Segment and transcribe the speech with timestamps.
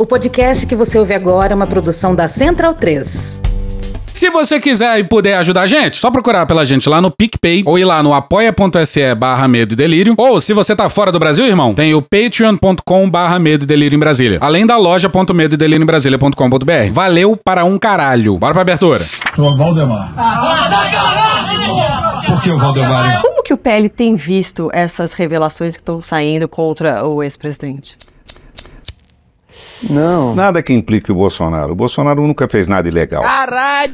[0.00, 3.40] O podcast que você ouve agora é uma produção da Central 3.
[4.12, 7.64] Se você quiser e puder ajudar a gente, só procurar pela gente lá no PicPay
[7.66, 10.14] ou ir lá no apoia.se barra medo e delírio.
[10.16, 13.96] Ou se você tá fora do Brasil, irmão, tem o patreon.com barra medo e delírio
[13.96, 14.38] em Brasília.
[14.40, 16.92] Além da loja.medo e delírio em Brasília.com.br.
[16.92, 18.38] Valeu para um caralho.
[18.38, 19.04] Bora pra abertura.
[19.34, 20.12] Pro Valdemar.
[22.24, 23.20] Por que o Valdemar?
[23.20, 27.96] Como que o PL tem visto essas revelações que estão saindo contra o ex-presidente?
[29.90, 30.34] Não.
[30.34, 31.72] Nada que implique o Bolsonaro.
[31.72, 33.22] O Bolsonaro nunca fez nada ilegal.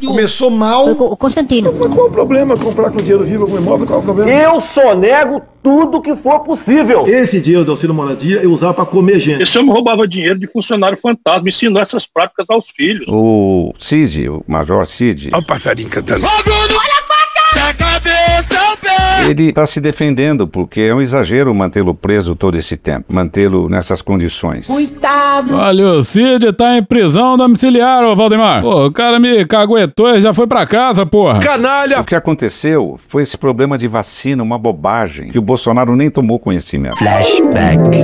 [0.07, 0.91] Começou mal.
[0.91, 1.73] O Constantino.
[1.79, 2.57] Mas qual o problema?
[2.57, 3.87] Comprar com dinheiro vivo algum imóvel?
[3.87, 4.31] Qual o problema?
[4.31, 7.07] Eu sonego tudo que for possível.
[7.07, 9.43] Esse dinheiro do auxílio moradia eu usava para comer gente.
[9.43, 13.07] Esse homem roubava dinheiro de funcionário fantasma, ensinou essas práticas aos filhos.
[13.09, 16.27] O Cid, o Major Cid, Olha o passarinho cantando.
[19.29, 24.03] Ele está se defendendo porque é um exagero mantê-lo preso todo esse tempo, mantê-lo nessas
[24.03, 24.69] condições.
[25.53, 28.63] Olha, o Cid tá em prisão domiciliar, ô Valdemar.
[28.63, 31.41] Pô, o cara me caguetou e já foi pra casa, porra.
[31.41, 32.01] Canalha!
[32.01, 36.39] O que aconteceu foi esse problema de vacina, uma bobagem, que o Bolsonaro nem tomou
[36.39, 36.97] conhecimento.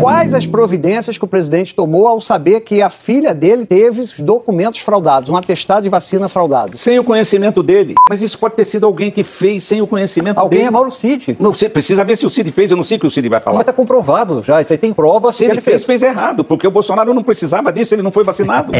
[0.00, 4.18] Quais as providências que o presidente tomou ao saber que a filha dele teve os
[4.18, 6.76] documentos fraudados, um atestado de vacina fraudado?
[6.76, 7.94] Sem o conhecimento dele.
[8.08, 10.68] Mas isso pode ter sido alguém que fez sem o conhecimento Alguém dele.
[10.68, 11.09] é Mauro Cid.
[11.38, 13.28] Não, você precisa ver se o Cid fez, eu não sei o que o Cid
[13.28, 13.64] vai Mas falar.
[13.64, 16.00] tá comprovado já, isso aí tem prova Se ele ele fez, fez.
[16.00, 18.72] fez errado, porque o Bolsonaro não precisava disso, ele não foi vacinado.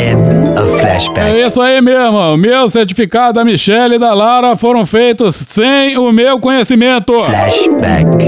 [1.17, 2.17] É isso aí mesmo.
[2.19, 7.12] O meu certificado da Michelle e da Lara foram feitos sem o meu conhecimento.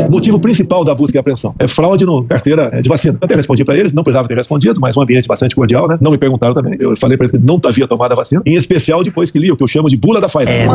[0.08, 3.18] O motivo principal da busca e apreensão é fraude no carteira de vacina.
[3.20, 5.98] Eu até respondi para eles, não precisava ter respondido, mas um ambiente bastante cordial, né?
[6.00, 6.76] Não me perguntaram também.
[6.80, 9.50] Eu falei para eles que não havia tomado a vacina, em especial depois que li
[9.50, 10.66] o que eu chamo de bula da Pfizer.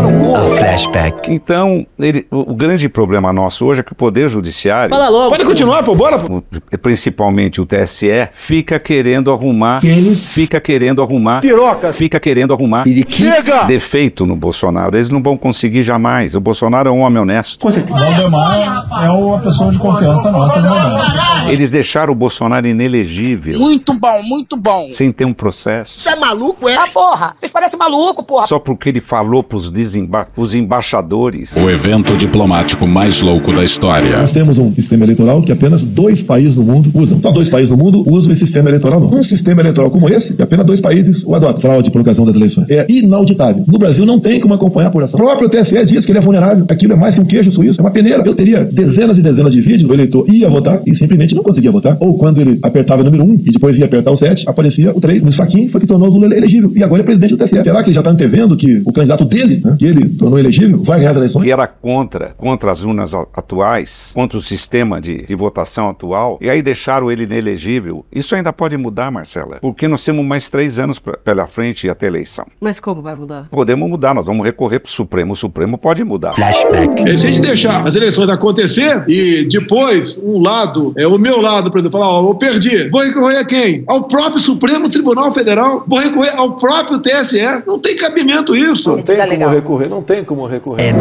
[1.30, 5.30] Então, ele- o, o grande problema nosso hoje é que o Poder Judiciário, logo.
[5.30, 6.44] Pode continuar, pô, bora, pô.
[6.82, 9.82] principalmente o TSE, fica querendo arrumar,
[10.16, 11.92] fica querendo arrumar, Piroca.
[11.94, 13.64] fica querendo arrumar Chega!
[13.64, 14.96] defeito no Bolsonaro.
[14.96, 16.36] Eles não vão conseguir jamais.
[16.36, 17.68] O Bolsonaro é um homem honesto.
[17.70, 21.50] Valdemar é uma pessoa de confiança nossa no momento.
[21.50, 24.88] Eles deixaram o Bolsonaro inelegível, Muito bom, muito bom.
[24.90, 26.00] sem ter um processo.
[26.00, 26.76] Você é maluco, é?
[26.76, 27.36] Ah, porra!
[27.40, 28.48] Vocês parecem maluco, porra!
[28.48, 31.56] Só porque ele falou para os embaixadores.
[31.56, 34.20] O evento diplomático mais louco da história.
[34.20, 37.20] Nós temos um sistema eleitoral que apenas dois países no mundo usam.
[37.22, 39.00] Só dois países no mundo usam esse sistema eleitoral.
[39.00, 39.20] Não.
[39.20, 41.62] Um sistema eleitoral como esse, que apenas dois países o adotam.
[41.62, 42.70] Fraude, prorrogação das eleições.
[42.70, 43.64] É inauditável.
[43.68, 45.20] No Brasil não tem como acompanhar a apuração.
[45.20, 46.66] O próprio TSE diz que ele é vulnerável.
[46.70, 47.80] Aquilo é mais que um queijo suíço.
[47.80, 48.22] É uma peneira.
[48.26, 49.90] Eu teria dezenas e dezenas de vídeos.
[49.90, 51.98] O eleitor ia votar e simplesmente não conseguia votar.
[52.00, 55.00] Ou quando ele apertava o número 1 e depois ia apertar o 7, aparecia o
[55.00, 55.24] 3.
[55.24, 56.72] Isso aqui foi que tornou o Lula elegível.
[56.76, 57.64] E agora é presidente do TSE.
[57.64, 60.82] Será que ele já está antevendo que o candidato dele, né, que ele tornou elegível,
[60.84, 61.48] vai ganhar as eleições?
[61.48, 66.38] que era contra, contra as urnas a- atuais, contra o sistema de, de votação atual,
[66.42, 68.06] e aí deixaram ele inelegível.
[68.12, 72.06] Isso ainda pode mudar, Marcela, porque nós temos mais três anos pra- pela frente até
[72.06, 72.46] a eleição.
[72.60, 73.48] Mas como vai mudar?
[73.50, 76.34] Podemos mudar, nós vamos recorrer para o Supremo, o Supremo pode mudar.
[76.34, 81.72] Se a gente deixar as eleições acontecer e depois um lado, é, o meu lado,
[81.72, 83.84] por exemplo, falar, ó, eu perdi, vou recorrer a quem?
[83.88, 87.38] Ao próprio Supremo Tribunal Federal, vou recorrer ao próprio TSE.
[87.66, 88.96] Não tem cabimento isso.
[88.96, 90.94] Não tem como recorrer, não tem como recorrer.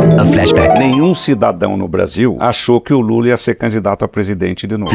[0.79, 4.93] Nenhum cidadão no Brasil achou que o Lula ia ser candidato a presidente de novo.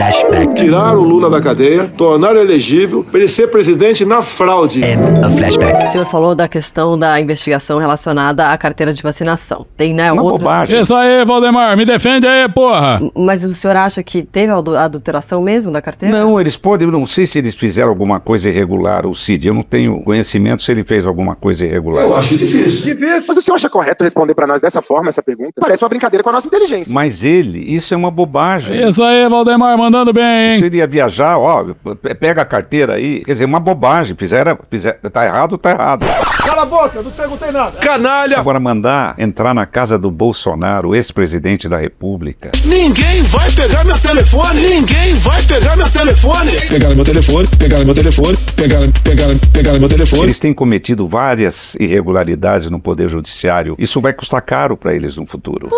[0.55, 4.81] Tirar o Lula da cadeia, tornar elegível para ele ser presidente na fraude.
[4.81, 9.65] O senhor falou da questão da investigação relacionada à carteira de vacinação.
[9.77, 10.41] Tem, né, Uma outras...
[10.41, 10.81] bobagem.
[10.81, 11.75] Isso aí, Valdemar.
[11.77, 13.01] Me defende aí, porra.
[13.15, 16.17] Mas o senhor acha que teve adu- adulteração mesmo da carteira?
[16.17, 19.53] Não, eles podem, eu não sei se eles fizeram alguma coisa irregular, o Cid, eu
[19.53, 22.05] não tenho conhecimento se ele fez alguma coisa irregular.
[22.17, 22.93] acho difícil.
[22.93, 23.25] Difícil.
[23.27, 25.53] Mas o senhor acha correto responder para nós dessa forma essa pergunta?
[25.59, 26.70] Parece uma brincadeira com a nossa inteligência.
[26.89, 28.87] Mas ele, isso é uma bobagem.
[28.87, 30.65] Isso aí, Valdemar, mandando bem, Se hein?
[30.65, 31.65] ele ia viajar, ó,
[31.95, 33.23] pe- pega a carteira aí.
[33.23, 34.15] Quer dizer, uma bobagem.
[34.17, 36.05] Fizeram, fizeram, tá errado, tá errado.
[36.45, 37.77] Cala a boca, não perguntei nada.
[37.79, 38.37] Canalha!
[38.39, 42.51] Agora mandar entrar na casa do Bolsonaro, ex-presidente da República.
[42.65, 44.61] Ninguém vai pegar meu telefone!
[44.61, 46.51] Ninguém vai pegar meu telefone!
[46.69, 50.23] Pegaram meu telefone, pegaram meu telefone, pegaram, pegaram, pegaram meu telefone.
[50.23, 53.75] Eles têm cometido várias irregularidades no Poder Judiciário.
[53.77, 55.69] Isso vai custar caro para eles no futuro.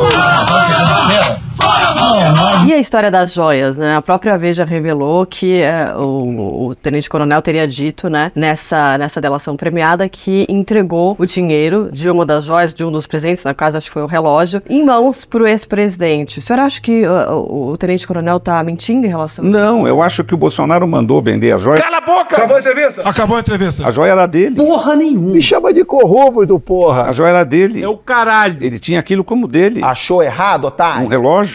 [0.00, 1.40] 哇好险好险
[2.66, 3.96] E a história das joias, né?
[3.96, 9.56] A própria Veja revelou que é, o, o tenente-coronel teria dito, né, nessa, nessa delação
[9.56, 13.78] premiada, que entregou o dinheiro de uma das joias, de um dos presentes, na casa
[13.78, 16.38] acho que foi o relógio, em mãos pro ex-presidente.
[16.38, 19.58] O senhor acha que uh, o, o tenente-coronel tá mentindo em relação a isso?
[19.58, 21.80] Não, eu acho que o Bolsonaro mandou vender a joia.
[21.80, 22.36] Cala a boca!
[22.36, 23.08] Acabou a entrevista?
[23.08, 23.86] Acabou a entrevista.
[23.86, 24.54] A joia era dele.
[24.56, 25.32] Porra nenhuma.
[25.32, 27.04] Me chama de corrupto, porra.
[27.04, 27.82] A joia era dele.
[27.82, 28.58] É o caralho.
[28.60, 29.80] Ele tinha aquilo como dele.
[29.82, 31.04] Achou errado, otário?
[31.04, 31.47] Um relógio?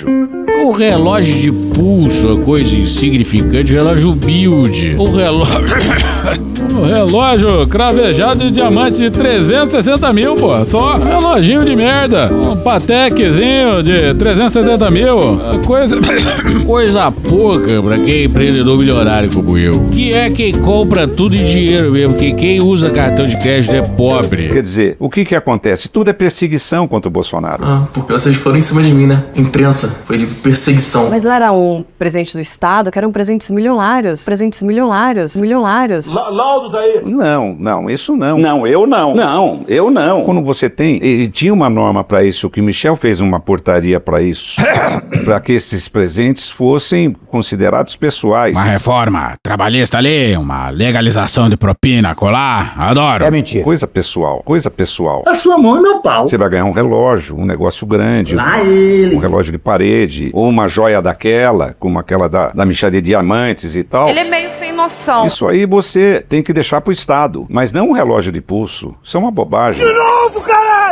[0.65, 4.95] O relógio de pulso, a coisa insignificante, relógio build.
[4.97, 5.53] O relógio.
[6.73, 10.65] O relógio cravejado de diamante de 360 mil, pô.
[10.65, 12.31] Só reloginho de merda.
[12.33, 15.39] Um patequezinho de 370 mil.
[15.65, 15.99] Coisa.
[16.65, 19.87] Coisa pouca pra quem é empreendedor milionário como eu.
[19.91, 23.81] Que é quem compra tudo em dinheiro mesmo, porque quem usa cartão de crédito é
[23.81, 24.49] pobre.
[24.49, 25.89] Quer dizer, o que que acontece?
[25.89, 27.63] Tudo é perseguição contra o Bolsonaro.
[27.63, 29.25] Ah, porque vocês foram em cima de mim, né?
[29.35, 29.82] Imprensa.
[29.89, 31.09] Foi de perseguição.
[31.09, 34.23] Mas não era um presente do Estado, que eram presentes milionários.
[34.23, 35.35] Presentes milionários.
[35.35, 36.13] Milionários.
[36.13, 37.01] Laudos aí.
[37.05, 38.37] Não, não, isso não.
[38.37, 39.15] Não, eu não.
[39.15, 40.23] Não, eu não.
[40.23, 43.99] Quando você tem, e tinha uma norma para isso, que o Michel fez uma portaria
[43.99, 44.61] para isso,
[45.25, 48.55] para que esses presentes fossem considerados pessoais.
[48.57, 52.73] Uma reforma trabalhista ali, uma legalização de propina, colar.
[52.77, 53.23] Adoro.
[53.23, 53.63] É mentira.
[53.63, 55.23] Coisa pessoal, coisa pessoal.
[55.27, 56.25] A sua mão e meu pau.
[56.25, 59.15] Você vai ganhar um relógio, um negócio grande, Lá ele.
[59.15, 63.75] um relógio de parede, ou uma joia daquela, como aquela da, da Michel de Diamantes
[63.75, 64.07] e tal.
[64.07, 65.25] Ele é meio sem noção.
[65.25, 68.95] Isso aí você tem que deixar pro Estado, mas não um relógio de pulso.
[69.03, 69.83] Isso é uma bobagem.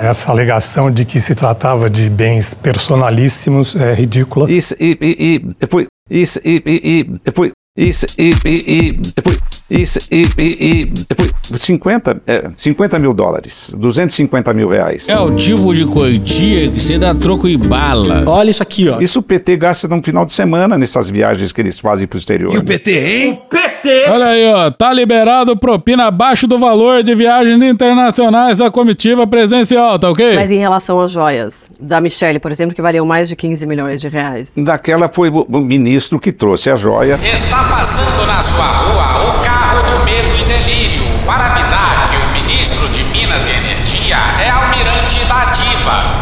[0.02, 4.52] Essa alegação de que se tratava de bens personalíssimos é ridícula.
[4.52, 5.86] Isso, e, e, e foi.
[6.10, 7.52] Isso, e, e, e foi.
[7.78, 9.38] Isso, e, e, e foi.
[9.72, 15.08] E, e, e foi 50, é, 50 mil dólares, 250 mil reais.
[15.08, 18.24] É o tipo de quantia que você dá troco em bala.
[18.28, 19.00] Olha isso aqui, ó.
[19.00, 22.54] Isso o PT gasta num final de semana nessas viagens que eles fazem pro exterior.
[22.54, 22.62] né?
[22.62, 23.42] PT, hein?
[24.10, 24.72] Olha aí, ó.
[24.72, 30.36] Tá liberado propina abaixo do valor de viagens internacionais da comitiva presidencial, tá ok?
[30.36, 34.02] Mas em relação às joias da Michelle, por exemplo, que valiam mais de 15 milhões
[34.02, 34.52] de reais.
[34.58, 37.20] Daquela foi o o ministro que trouxe a joia.
[37.24, 42.28] Está passando na sua rua o carro do medo e delírio para avisar que o
[42.32, 46.21] ministro de Minas e Energia é almirante da ativa.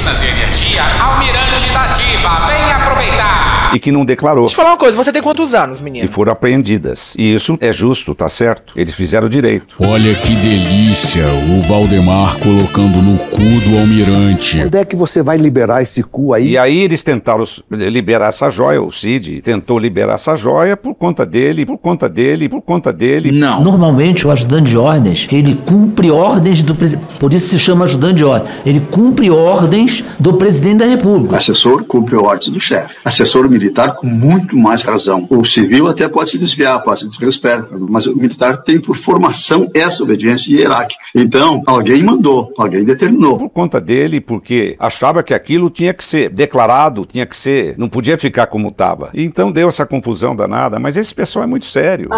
[0.00, 3.70] Minas e Energia, almirante da ativa, vem aproveitar.
[3.74, 4.46] E que não declarou.
[4.46, 6.04] Deixa eu falar uma coisa, você tem quantos anos, menino?
[6.04, 7.14] E foram apreendidas.
[7.18, 8.72] E isso é justo, tá certo.
[8.74, 9.76] Eles fizeram direito.
[9.78, 14.58] Olha que delícia, o Valdemar colocando no cu do almirante.
[14.58, 16.52] Quando é que você vai liberar esse cu aí?
[16.52, 21.24] E aí eles tentaram liberar essa joia, o Cid tentou liberar essa joia por conta
[21.26, 23.30] dele, por conta dele, por conta dele.
[23.30, 23.62] Não.
[23.62, 27.14] Normalmente, o ajudante de ordens, ele cumpre ordens do presidente.
[27.20, 28.50] Por isso se chama ajudante de ordem.
[28.66, 31.36] Ele cumpre ordens do presidente da República.
[31.36, 32.94] Assessor cumpre ordens do chefe.
[33.04, 35.26] Assessor militar com muito mais razão.
[35.30, 39.68] O civil até pode se desviar, pode se desrespeitar, mas o militar tem por formação
[39.74, 41.00] essa obediência hierárquica.
[41.14, 43.38] Então, alguém mandou, alguém determinou.
[43.38, 47.88] Por conta dele, porque achava que aquilo tinha que ser declarado, tinha que ser, não
[47.88, 49.10] podia ficar como estava.
[49.14, 52.10] Então deu essa confusão danada, mas esse pessoal é muito sério.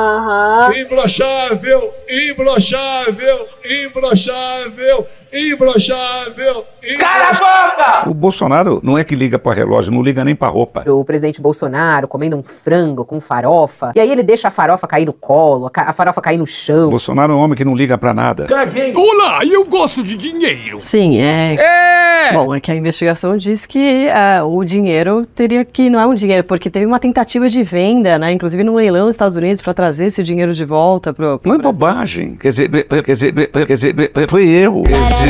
[0.81, 1.93] Imbrochável,
[2.31, 3.49] imbrochável,
[3.87, 6.65] imbrochável, imbrochável.
[6.99, 8.11] Cala a boca!
[8.11, 10.85] O Bolsonaro não é que liga para relógio, não liga nem para roupa.
[10.91, 13.93] O presidente Bolsonaro comendo um frango com farofa.
[13.95, 16.91] E aí ele deixa a farofa cair no colo, a farofa cair no O chão.
[16.91, 18.47] Bolsonaro é um homem que não liga para nada.
[18.95, 20.81] Olá, eu gosto de dinheiro.
[20.81, 21.55] Sim, é.
[21.55, 22.33] É!
[22.33, 25.89] Bom, é que a investigação diz que ah, o dinheiro teria que.
[25.91, 28.33] Não é um dinheiro, porque teve uma tentativa de venda, né?
[28.33, 31.39] Inclusive no leilão nos Estados Unidos para trazer esse dinheiro de volta pro.
[31.39, 32.37] pro Não é bobagem.
[32.37, 33.95] Quer dizer, quer dizer, quer dizer,
[34.29, 34.83] foi eu.
[34.83, 35.22] Quer dizer,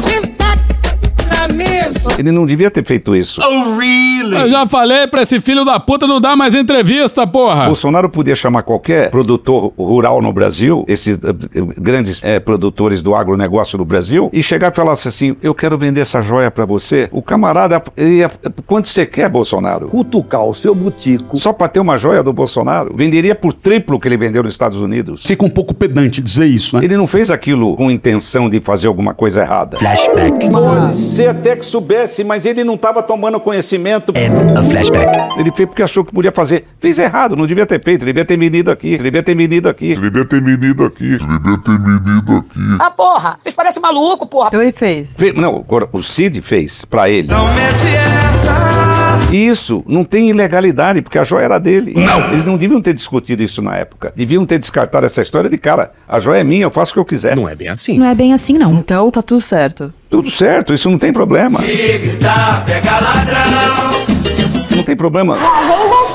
[0.00, 0.31] quer
[2.18, 3.40] ele não devia ter feito isso.
[3.42, 7.66] Eu já falei pra esse filho da puta não dar mais entrevista, porra.
[7.66, 13.78] Bolsonaro podia chamar qualquer produtor rural no Brasil, esses eh, grandes eh, produtores do agronegócio
[13.78, 17.08] no Brasil, e chegar e falar assim: eu quero vender essa joia pra você.
[17.12, 18.30] O camarada ia.
[18.66, 19.88] Quanto você quer, Bolsonaro?
[19.88, 21.36] Cutucar o seu butico.
[21.36, 24.80] Só pra ter uma joia do Bolsonaro, venderia por triplo que ele vendeu nos Estados
[24.80, 25.24] Unidos.
[25.24, 26.84] Fica um pouco pedante dizer isso, né?
[26.84, 29.78] Ele não fez aquilo com intenção de fazer alguma coisa errada.
[29.78, 30.50] Flashback.
[30.50, 34.12] Pode ser até que soubesse, mas ele não estava tomando conhecimento.
[34.56, 35.38] a flashback.
[35.38, 36.64] Ele fez porque achou que podia fazer.
[36.80, 39.94] Fez errado, não devia ter feito, devia ter venido aqui, devia ter venido aqui.
[39.96, 41.18] Devia ter venido aqui.
[41.18, 42.76] Devia ter venido aqui.
[42.80, 43.38] Ah, porra!
[43.42, 44.48] Vocês parecem maluco, porra!
[44.48, 45.14] Então ele fez.
[45.16, 47.28] Fe- Não, agora, o Cid fez pra ele.
[49.32, 51.94] Isso não tem ilegalidade, porque a joia era dele.
[51.96, 52.28] Não!
[52.28, 54.12] Eles não deviam ter discutido isso na época.
[54.14, 55.92] Deviam ter descartado essa história de cara.
[56.06, 57.34] A joia é minha, eu faço o que eu quiser.
[57.34, 57.98] Não é bem assim.
[57.98, 58.74] Não é bem assim, não.
[58.74, 59.92] Então tá tudo certo.
[60.10, 61.60] Tudo certo, isso não tem problema.
[64.76, 65.38] Não tem problema.
[65.40, 66.11] Ah,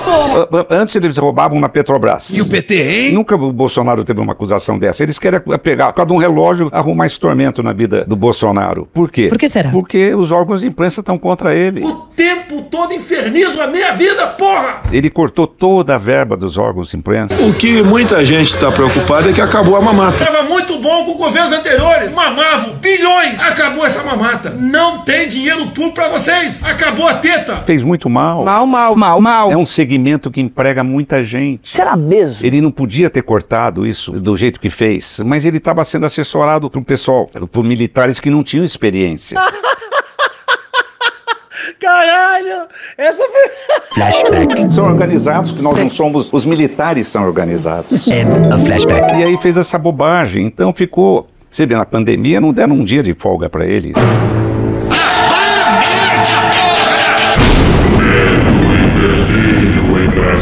[0.69, 2.29] Antes eles roubavam na Petrobras.
[2.29, 3.13] E o PT, hein?
[3.13, 5.03] Nunca o Bolsonaro teve uma acusação dessa.
[5.03, 8.87] Eles querem pegar, por causa de um relógio, arrumar esse tormento na vida do Bolsonaro.
[8.93, 9.27] Por quê?
[9.27, 9.69] Por que será?
[9.71, 11.83] Porque os órgãos de imprensa estão contra ele.
[11.83, 14.81] O tempo todo infernizo a minha vida, porra!
[14.91, 17.43] Ele cortou toda a verba dos órgãos de imprensa.
[17.45, 20.23] O que muita gente está preocupada é que acabou a mamata.
[20.25, 22.13] Tava muito bom com governos anteriores.
[22.13, 23.39] Mamavam bilhões.
[23.39, 24.49] Acabou essa mamata.
[24.51, 26.55] Não tem dinheiro público pra vocês.
[26.63, 27.57] Acabou a teta.
[27.57, 28.43] Fez muito mal.
[28.43, 29.51] Mal, mal, mal, mal.
[29.51, 29.65] É um
[29.97, 31.75] segmento que emprega muita gente.
[31.75, 32.45] Será mesmo?
[32.45, 36.69] Ele não podia ter cortado isso do jeito que fez, mas ele estava sendo assessorado
[36.69, 39.39] por um pessoal, por militares que não tinham experiência.
[41.81, 42.67] Caralho!
[42.97, 43.49] Essa foi.
[43.93, 44.73] Flashback.
[44.73, 46.29] São organizados, que nós não somos.
[46.31, 48.07] Os militares são organizados.
[48.07, 49.15] É a flashback.
[49.15, 50.45] E aí fez essa bobagem.
[50.45, 51.27] Então ficou.
[51.49, 53.93] Você vê, na pandemia não deram um dia de folga pra ele.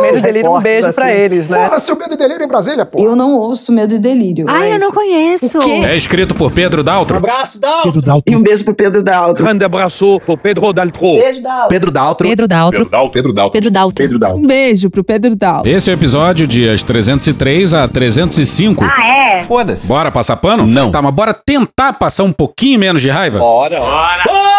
[0.00, 1.66] Medo e delírio, um beijo pra eles, né?
[1.66, 3.02] Fala seu medo e delírio em Brasília, pô.
[3.02, 4.46] Eu não ouço Medo e Delírio.
[4.48, 5.58] Ai, eu não conheço.
[5.84, 7.16] É escrito por Pedro Daltro.
[7.16, 7.82] abraço, Dal.
[7.82, 8.32] Pedro Daltro.
[8.32, 9.44] E um beijo pro Pedro Daltro.
[9.44, 11.16] Grande abraço pro Pedro Daltro.
[11.16, 11.68] Beijo, Daltro.
[11.68, 12.28] Pedro Daltro.
[12.28, 12.78] Pedro Daltro.
[12.78, 13.52] Pedro Daltro.
[13.52, 13.94] Pedro Daltro.
[14.02, 14.42] Pedro Daltro.
[14.42, 15.70] Um beijo pro Pedro Daltro.
[15.70, 18.84] Esse é o episódio dias 303 a 305.
[18.84, 19.40] Ah, é?
[19.40, 19.86] Foda-se.
[19.86, 20.66] Bora passar pano?
[20.66, 20.90] Não.
[20.90, 23.38] Tá, mas bora tentar passar um pouquinho menos de raiva?
[23.38, 23.78] Bora.
[23.78, 24.24] Bora.
[24.24, 24.57] Bora.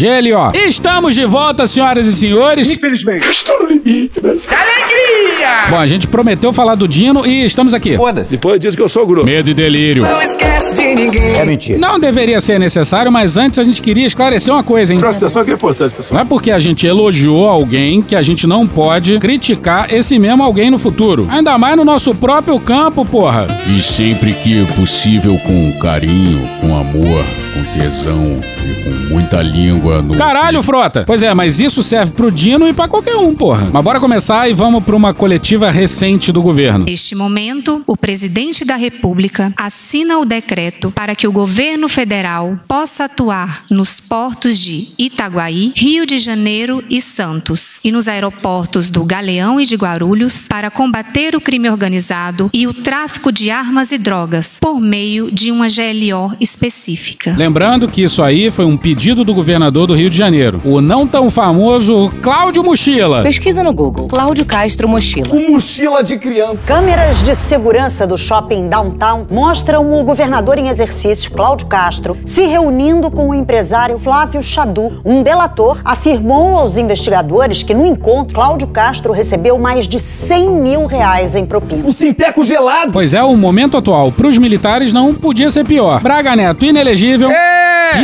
[0.00, 0.52] GLO.
[0.54, 2.70] Estamos de volta, senhoras e senhores.
[2.70, 3.26] Infelizmente.
[3.28, 4.20] Estou no limite.
[4.20, 5.70] Que alegria!
[5.70, 7.96] Bom, a gente prometeu falar do Dino e estamos aqui.
[7.96, 8.32] Foda-se.
[8.32, 9.26] Depois diz que eu sou grosso.
[9.26, 10.02] Medo e delírio.
[10.02, 11.34] Não esquece de ninguém.
[11.36, 11.78] É mentira.
[11.78, 15.00] Não deveria ser necessário, mas antes a gente queria esclarecer uma coisa, hein?
[15.00, 16.14] Presta atenção que é importante, pessoal.
[16.14, 20.42] Não é porque a gente elogiou alguém que a gente não pode criticar esse mesmo
[20.42, 21.26] alguém no futuro.
[21.30, 23.46] Ainda mais no nosso próprio campo, porra.
[23.74, 27.24] E sempre que possível, com carinho, com amor,
[27.56, 30.14] com tesão e com muita língua no.
[30.14, 31.04] Caralho, frota!
[31.06, 33.70] Pois é, mas isso serve pro Dino e pra qualquer um, porra.
[33.72, 36.84] Mas bora começar e vamos pra uma coletiva recente do governo.
[36.84, 43.04] Neste momento, o presidente da República assina o decreto para que o governo federal possa
[43.04, 49.58] atuar nos portos de Itaguaí, Rio de Janeiro e Santos e nos aeroportos do Galeão
[49.58, 54.58] e de Guarulhos para combater o crime organizado e o tráfico de armas e drogas
[54.60, 57.34] por meio de uma GLO específica.
[57.46, 61.06] Lembrando que isso aí foi um pedido do governador do Rio de Janeiro, o não
[61.06, 63.22] tão famoso Cláudio Mochila.
[63.22, 64.08] Pesquisa no Google.
[64.08, 65.32] Cláudio Castro Mochila.
[65.32, 66.66] Um mochila de criança.
[66.66, 73.12] Câmeras de segurança do shopping Downtown mostram o governador em exercício, Cláudio Castro, se reunindo
[73.12, 75.00] com o empresário Flávio Chadu.
[75.04, 80.86] Um delator afirmou aos investigadores que no encontro, Cláudio Castro recebeu mais de 100 mil
[80.86, 81.86] reais em propina.
[81.86, 82.90] Um sinteco gelado.
[82.90, 86.02] Pois é, o momento atual pros militares não podia ser pior.
[86.02, 87.35] Braga Neto inelegível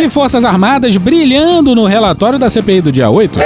[0.01, 3.39] e Forças Armadas brilhando no relatório da CPI do dia 8.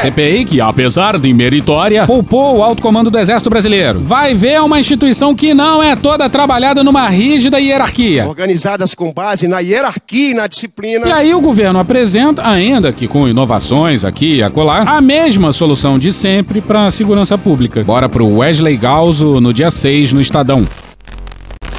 [0.00, 4.00] CPI que, apesar de meritória, poupou o alto comando do Exército Brasileiro.
[4.00, 8.26] Vai ver uma instituição que não é toda trabalhada numa rígida hierarquia.
[8.26, 11.06] Organizadas com base na hierarquia e na disciplina.
[11.06, 15.98] E aí o governo apresenta, ainda que com inovações aqui e acolá, a mesma solução
[15.98, 17.84] de sempre para a segurança pública.
[17.84, 20.66] Bora pro Wesley Galzo no dia 6 no Estadão.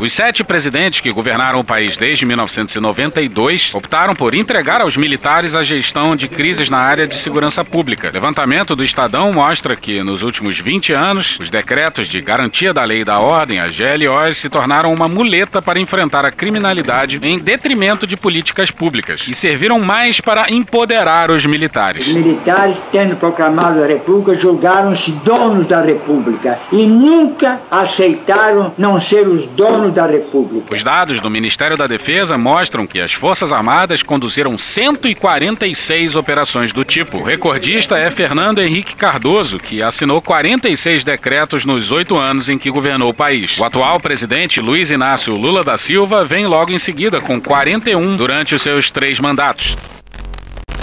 [0.03, 5.63] Os sete presidentes que governaram o país desde 1992 optaram por entregar aos militares a
[5.63, 8.11] gestão de crises na área de segurança pública.
[8.13, 12.99] Levantamento do Estadão mostra que, nos últimos 20 anos, os decretos de garantia da lei
[12.99, 18.05] e da ordem, as GLOs, se tornaram uma muleta para enfrentar a criminalidade em detrimento
[18.05, 22.07] de políticas públicas e serviram mais para empoderar os militares.
[22.07, 29.29] Os militares, tendo proclamado a República, julgaram-se donos da República e nunca aceitaram não ser
[29.29, 30.73] os donos da República.
[30.73, 36.83] Os dados do Ministério da Defesa mostram que as Forças Armadas conduziram 146 operações do
[36.83, 37.19] tipo.
[37.19, 42.69] O recordista é Fernando Henrique Cardoso, que assinou 46 decretos nos oito anos em que
[42.69, 43.57] governou o país.
[43.59, 48.55] O atual presidente Luiz Inácio Lula da Silva vem logo em seguida com 41 durante
[48.55, 49.77] os seus três mandatos.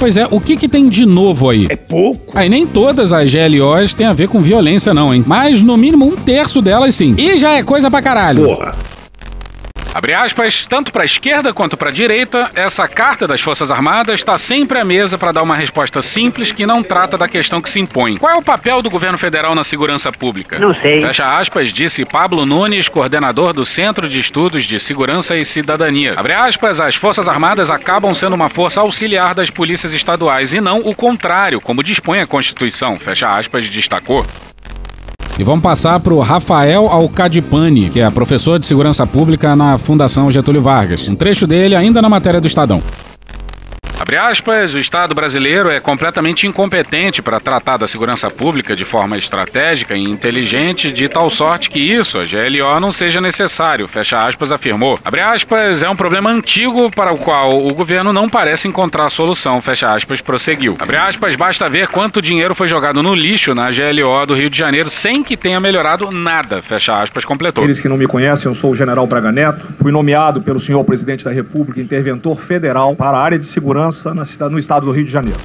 [0.00, 1.66] Pois é, o que, que tem de novo aí?
[1.68, 2.38] É pouco.
[2.38, 5.22] Aí nem todas as GLOs têm a ver com violência, não, hein?
[5.26, 7.14] Mas no mínimo um terço delas sim.
[7.18, 8.46] E já é coisa pra caralho.
[8.46, 8.74] Porra.
[9.92, 14.20] Abre aspas, tanto para a esquerda quanto para a direita, essa carta das Forças Armadas
[14.20, 17.68] está sempre à mesa para dar uma resposta simples que não trata da questão que
[17.68, 18.16] se impõe.
[18.16, 20.60] Qual é o papel do governo federal na segurança pública?
[20.60, 21.00] Não sei.
[21.00, 26.14] Fecha aspas, disse Pablo Nunes, coordenador do Centro de Estudos de Segurança e Cidadania.
[26.16, 30.78] Abre aspas, as Forças Armadas acabam sendo uma força auxiliar das polícias estaduais e não
[30.78, 32.96] o contrário, como dispõe a Constituição.
[32.96, 34.24] Fecha aspas, destacou.
[35.38, 40.30] E vamos passar para o Rafael Alcadipani, que é professor de segurança pública na Fundação
[40.30, 41.08] Getúlio Vargas.
[41.08, 42.82] Um trecho dele ainda na matéria do Estadão.
[44.00, 49.18] Abre aspas, o Estado brasileiro é completamente incompetente para tratar da segurança pública de forma
[49.18, 54.50] estratégica e inteligente, de tal sorte que isso, a GLO, não seja necessário, fecha aspas,
[54.50, 54.98] afirmou.
[55.04, 59.60] Abre aspas, é um problema antigo para o qual o governo não parece encontrar solução,
[59.60, 60.78] fecha aspas, prosseguiu.
[60.80, 64.56] Abre aspas, basta ver quanto dinheiro foi jogado no lixo na GLO do Rio de
[64.56, 67.64] Janeiro sem que tenha melhorado nada, fecha aspas, completou.
[67.64, 70.82] Aqueles que não me conhecem, eu sou o General Braga Neto, fui nomeado pelo senhor
[70.84, 74.92] presidente da República interventor federal para a área de segurança na cidade, no estado do
[74.92, 75.38] Rio de Janeiro.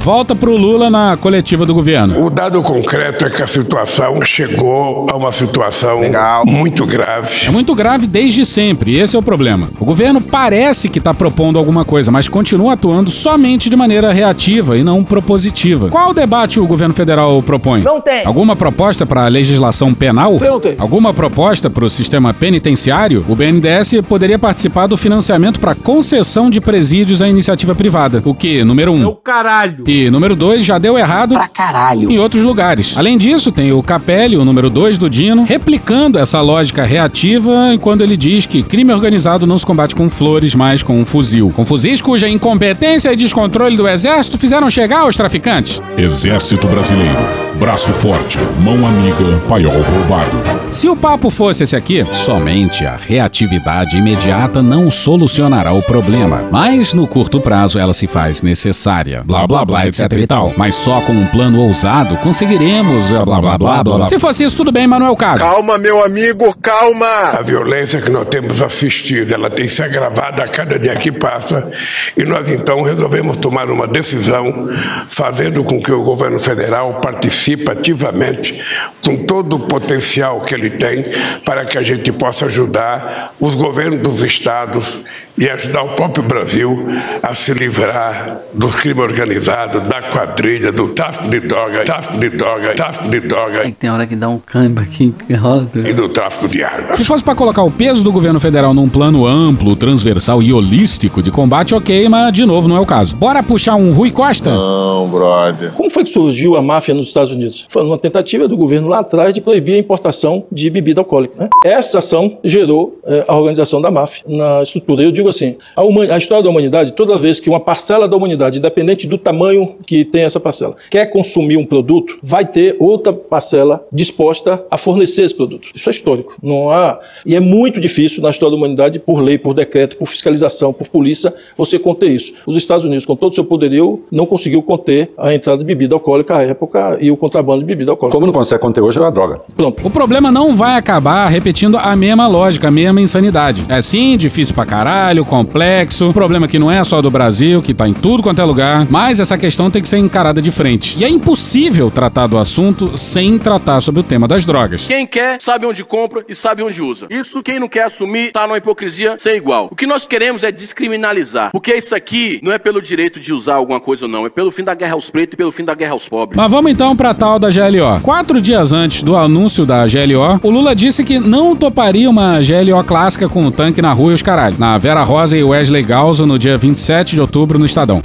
[0.00, 2.24] Volta pro Lula na coletiva do governo.
[2.24, 6.00] O dado concreto é que a situação chegou a uma situação
[6.46, 7.46] muito grave.
[7.46, 9.68] É muito grave desde sempre, esse é o problema.
[9.78, 14.78] O governo parece que está propondo alguma coisa, mas continua atuando somente de maneira reativa
[14.78, 15.88] e não propositiva.
[15.88, 17.82] Qual debate o governo federal propõe?
[17.82, 18.24] Não tem.
[18.24, 20.38] Alguma proposta para a legislação penal?
[20.40, 20.74] Não tem.
[20.78, 23.24] Alguma proposta para o sistema penitenciário?
[23.28, 28.22] O BNDES poderia participar do financiamento para concessão de presídios à iniciativa privada.
[28.24, 28.62] O que?
[28.64, 29.02] Número um.
[29.02, 29.87] É o caralho.
[29.88, 32.10] E número 2 já deu errado Pra caralho.
[32.12, 32.94] em outros lugares.
[32.94, 38.02] Além disso, tem o Capelli, o número 2 do Dino, replicando essa lógica reativa quando
[38.02, 41.50] ele diz que crime organizado não se combate com flores, mas com um fuzil.
[41.56, 45.80] Com fuzis cuja incompetência e descontrole do exército fizeram chegar aos traficantes.
[45.96, 47.48] Exército Brasileiro.
[47.58, 50.30] Braço forte, mão amiga, paiol roubado.
[50.70, 56.46] Se o papo fosse esse aqui, somente a reatividade imediata não solucionará o problema.
[56.52, 59.24] Mas no curto prazo ela se faz necessária.
[59.26, 60.52] Blá blá blá, etc e tal.
[60.56, 64.06] Mas só com um plano ousado conseguiremos blá blá blá blá blá.
[64.06, 65.38] Se fosse isso, tudo bem, mas não é o caso.
[65.38, 67.06] Calma, meu amigo, calma!
[67.06, 71.70] A violência que nós temos assistido, ela tem se agravado a cada dia que passa
[72.16, 74.68] e nós então resolvemos tomar uma decisão
[75.08, 78.60] fazendo com que o governo federal participe ativamente
[79.02, 81.04] com todo o potencial que ele tem
[81.44, 85.04] para que a gente possa ajudar os governos dos estados
[85.38, 86.86] e ajudar o próprio Brasil
[87.22, 92.74] a se livrar do crime organizado, da quadrilha, do tráfico de droga, tráfico de droga,
[92.74, 95.68] tráfico de droga Tem hora que dá um câmbio aqui, que rosa.
[95.88, 96.96] e do tráfico de armas.
[96.96, 101.22] Se fosse para colocar o peso do governo federal num plano amplo, transversal e holístico
[101.22, 103.14] de combate, ok, mas de novo não é o caso.
[103.16, 104.50] Bora puxar um Rui Costa?
[104.50, 105.72] Não, brother.
[105.72, 107.66] Como foi que surgiu a máfia nos Estados Unidos?
[107.68, 111.34] Foi uma tentativa do governo lá atrás de proibir a importação de bebida alcoólica.
[111.44, 111.48] né?
[111.64, 115.02] Essa ação gerou eh, a organização da máfia na estrutura.
[115.02, 115.82] Eu digo assim, a,
[116.14, 120.04] a história da humanidade, toda vez que uma parcela da humanidade, independente do tamanho que
[120.04, 125.34] tem essa parcela, quer consumir um produto, vai ter outra parcela disposta a fornecer esse
[125.34, 125.68] produto.
[125.74, 126.36] Isso é histórico.
[126.42, 130.06] Não há e é muito difícil na história da humanidade, por lei, por decreto, por
[130.06, 132.32] fiscalização, por polícia, você conter isso.
[132.46, 135.94] Os Estados Unidos, com todo o seu poderio, não conseguiu conter a entrada de bebida
[135.94, 138.16] alcoólica à época e o contrabando de bebida alcoólica.
[138.16, 139.40] Como não consegue conter hoje, é uma droga.
[139.56, 139.86] Pronto.
[139.86, 143.64] O problema não vai acabar repetindo a mesma lógica, a mesma insanidade.
[143.68, 146.12] É sim, difícil pra caralho, complexo.
[146.12, 148.86] Problema que não é só do Brasil, que tá em tudo quanto é lugar.
[148.90, 150.98] Mas essa questão tem que ser encarada de frente.
[150.98, 154.86] E é impossível tratar do assunto sem tratar sobre o tema das drogas.
[154.86, 157.06] Quem quer, sabe onde compra e sabe onde usa.
[157.10, 159.68] Isso quem não quer assumir tá numa hipocrisia sem igual.
[159.70, 161.50] O que nós queremos é descriminalizar.
[161.52, 164.50] Porque isso aqui não é pelo direito de usar alguma coisa ou não, é pelo
[164.50, 166.36] fim da guerra aos pretos e pelo fim da guerra aos pobres.
[166.36, 168.00] Mas vamos então pra tal da GLO.
[168.02, 172.82] Quatro dias antes do anúncio da GLO, o Lula disse que não toparia uma GLO
[172.84, 174.56] clássica com o tanque na rua e os caralho.
[174.58, 178.02] Na Vera Rosa e Wesley Galzo no dia 27 de outubro no Estadão.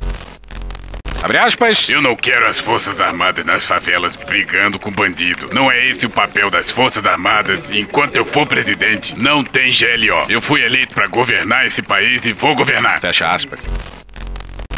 [1.22, 1.90] Abre aspas.
[1.90, 5.50] Eu não quero as Forças Armadas nas favelas brigando com bandido.
[5.54, 7.70] Não é esse o papel das Forças Armadas.
[7.70, 10.24] Enquanto eu for presidente, não tem GLO.
[10.30, 13.02] Eu fui eleito para governar esse país e vou governar.
[13.02, 13.60] Fecha aspas.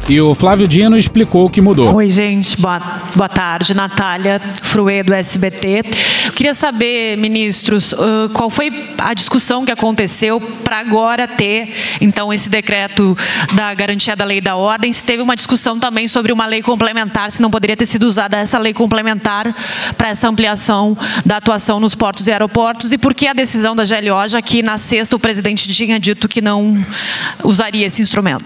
[0.07, 1.95] E o Flávio Dino explicou o que mudou.
[1.95, 2.55] Oi, gente.
[2.61, 3.73] Boa, boa tarde.
[3.73, 5.81] Natália Fruê, do SBT.
[6.27, 7.91] Eu queria saber, ministros,
[8.31, 13.17] qual foi a discussão que aconteceu para agora ter, então, esse decreto
[13.53, 14.93] da garantia da lei e da ordem?
[14.93, 18.37] Se teve uma discussão também sobre uma lei complementar, se não poderia ter sido usada
[18.37, 19.55] essa lei complementar
[19.97, 22.91] para essa ampliação da atuação nos portos e aeroportos?
[22.91, 26.27] E por que a decisão da GLO, já que na sexta o presidente tinha dito
[26.27, 26.85] que não
[27.43, 28.45] usaria esse instrumento?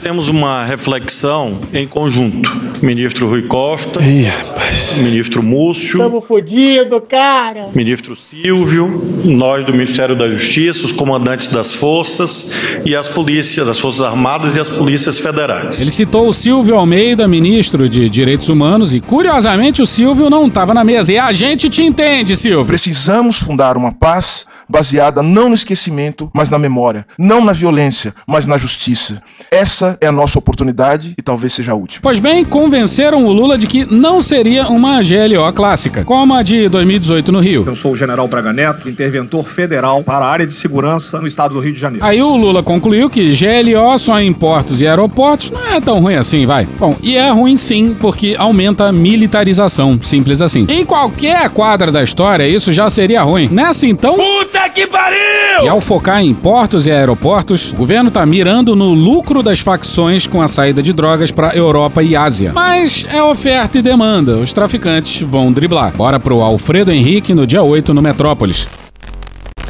[0.00, 2.56] Temos uma reflexão em conjunto.
[2.80, 5.02] Ministro Rui Costa, federais.
[5.02, 5.98] Ministro Múcio.
[5.98, 7.68] Tamo fodido, cara.
[7.74, 8.86] Ministro Silvio,
[9.24, 12.52] nós do Ministério da Justiça, os comandantes das forças
[12.84, 15.80] e as polícias, as Forças Armadas e as polícias federais.
[15.80, 20.72] Ele citou o Silvio Almeida, ministro de Direitos Humanos, e curiosamente o Silvio não estava
[20.72, 21.12] na mesa.
[21.12, 22.64] E a gente te entende, Silvio.
[22.64, 27.06] Precisamos fundar uma paz baseada não no esquecimento, mas na memória.
[27.18, 29.22] Não na violência, mas na justiça.
[29.50, 32.02] Essa é a nossa oportunidade e talvez seja a última.
[32.02, 36.68] Pois bem, convenceram o Lula de que não seria uma GLO clássica, como a de
[36.68, 37.64] 2018 no Rio.
[37.66, 41.54] Eu sou o general Braga Neto, interventor federal para a área de segurança no estado
[41.54, 42.04] do Rio de Janeiro.
[42.04, 46.14] Aí o Lula concluiu que GLO só em portos e aeroportos não é tão ruim
[46.14, 46.66] assim, vai.
[46.78, 50.66] Bom, e é ruim sim, porque aumenta a militarização, simples assim.
[50.68, 53.48] Em qualquer quadra da história, isso já seria ruim.
[53.50, 54.14] Nessa então.
[54.14, 55.64] Puta que pariu!
[55.64, 60.26] E ao focar em portos e aeroportos, o governo tá mirando no lucro das facções
[60.26, 62.52] com a saída de drogas para Europa e Ásia.
[62.54, 65.92] Mas é oferta e demanda, os traficantes vão driblar.
[65.96, 68.68] Bora pro Alfredo Henrique no dia 8 no Metrópolis.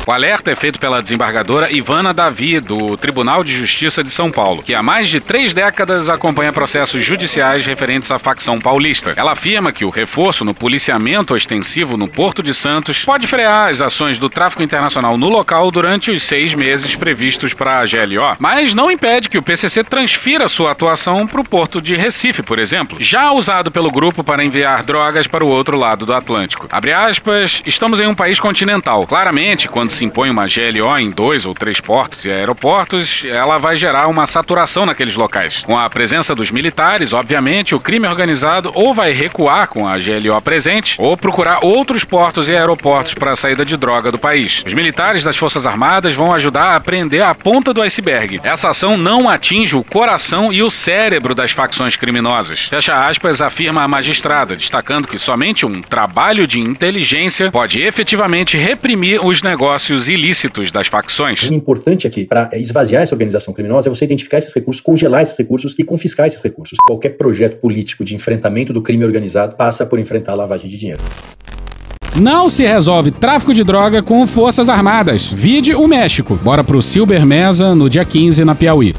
[0.08, 4.62] O alerta é feito pela desembargadora Ivana Davi, do Tribunal de Justiça de São Paulo,
[4.62, 9.12] que há mais de três décadas acompanha processos judiciais referentes à facção paulista.
[9.18, 13.82] Ela afirma que o reforço no policiamento ostensivo no Porto de Santos pode frear as
[13.82, 18.72] ações do tráfico internacional no local durante os seis meses previstos para a GLO, mas
[18.72, 22.96] não impede que o PCC transfira sua atuação para o Porto de Recife, por exemplo,
[22.98, 26.66] já usado pelo grupo para enviar drogas para o outro lado do Atlântico.
[26.70, 29.06] Abre aspas, estamos em um país continental.
[29.06, 33.76] Claramente, quando se impõe uma GLO em dois ou três portos e aeroportos, ela vai
[33.76, 35.64] gerar uma saturação naqueles locais.
[35.66, 40.40] Com a presença dos militares, obviamente, o crime organizado ou vai recuar com a GLO
[40.40, 44.62] presente ou procurar outros portos e aeroportos para a saída de droga do país.
[44.64, 48.40] Os militares das Forças Armadas vão ajudar a prender a ponta do iceberg.
[48.44, 52.66] Essa ação não atinge o coração e o cérebro das facções criminosas.
[52.68, 59.24] Fecha aspas, afirma a magistrada, destacando que somente um trabalho de inteligência pode efetivamente reprimir
[59.24, 61.42] os negócios ilícitos das facções.
[61.48, 65.36] O importante aqui, para esvaziar essa organização criminosa, é você identificar esses recursos, congelar esses
[65.36, 66.76] recursos e confiscar esses recursos.
[66.84, 71.02] Qualquer projeto político de enfrentamento do crime organizado passa por enfrentar a lavagem de dinheiro.
[72.14, 75.32] Não se resolve tráfico de droga com forças armadas.
[75.32, 76.36] Vide o México.
[76.36, 78.94] Bora pro Silber Mesa no dia 15 na Piauí.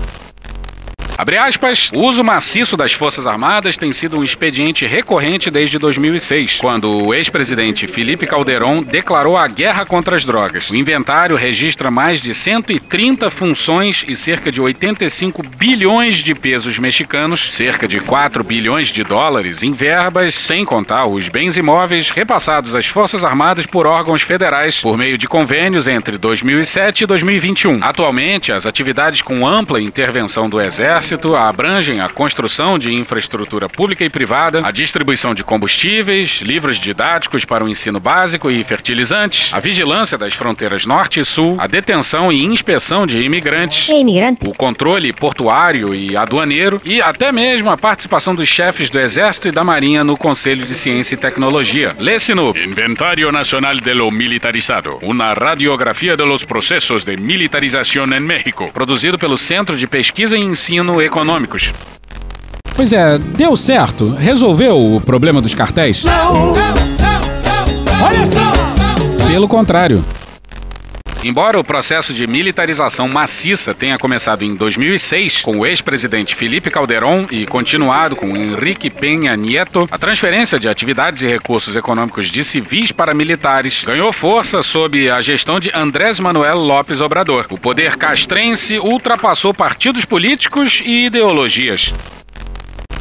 [1.19, 6.59] Abre aspas, o uso maciço das Forças Armadas tem sido um expediente recorrente desde 2006,
[6.61, 10.69] quando o ex-presidente Felipe Calderon declarou a guerra contra as drogas.
[10.69, 17.53] O inventário registra mais de 130 funções e cerca de 85 bilhões de pesos mexicanos,
[17.53, 22.85] cerca de 4 bilhões de dólares em verbas, sem contar os bens imóveis repassados às
[22.85, 27.79] Forças Armadas por órgãos federais por meio de convênios entre 2007 e 2021.
[27.81, 34.09] Atualmente, as atividades com ampla intervenção do Exército abrangem a construção de infraestrutura pública e
[34.09, 40.17] privada, a distribuição de combustíveis, livros didáticos para o ensino básico e fertilizantes, a vigilância
[40.17, 43.89] das fronteiras norte e sul, a detenção e inspeção de imigrantes,
[44.45, 49.51] o controle portuário e aduaneiro e até mesmo a participação dos chefes do Exército e
[49.51, 51.93] da Marinha no Conselho de Ciência e Tecnologia.
[51.99, 58.19] Lê-se no Inventario Nacional de lo Militarizado, uma radiografia de los procesos de militarização em
[58.19, 61.73] México, produzido pelo Centro de Pesquisa e Ensino Econômicos.
[62.75, 64.09] Pois é, deu certo?
[64.17, 66.03] Resolveu o problema dos cartéis?
[66.05, 68.05] Não, não, não, não.
[68.05, 68.41] Olha só!
[69.27, 70.03] Pelo contrário.
[71.21, 77.27] Embora o processo de militarização maciça tenha começado em 2006 com o ex-presidente Felipe Calderón
[77.29, 82.93] e continuado com Henrique Penha Nieto, a transferência de atividades e recursos econômicos de civis
[82.93, 87.47] para militares ganhou força sob a gestão de Andrés Manuel Lopes Obrador.
[87.51, 91.93] O poder castrense ultrapassou partidos políticos e ideologias.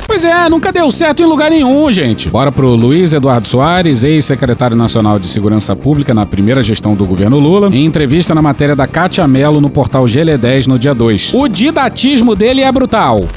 [0.08, 2.30] Pois é, nunca deu certo em lugar nenhum, gente.
[2.30, 7.38] Bora pro Luiz Eduardo Soares, ex-secretário nacional de Segurança Pública na primeira gestão do governo
[7.38, 11.34] Lula, em entrevista na matéria da Cátia Mello no portal GL10 no dia 2.
[11.34, 13.28] O didatismo dele é brutal.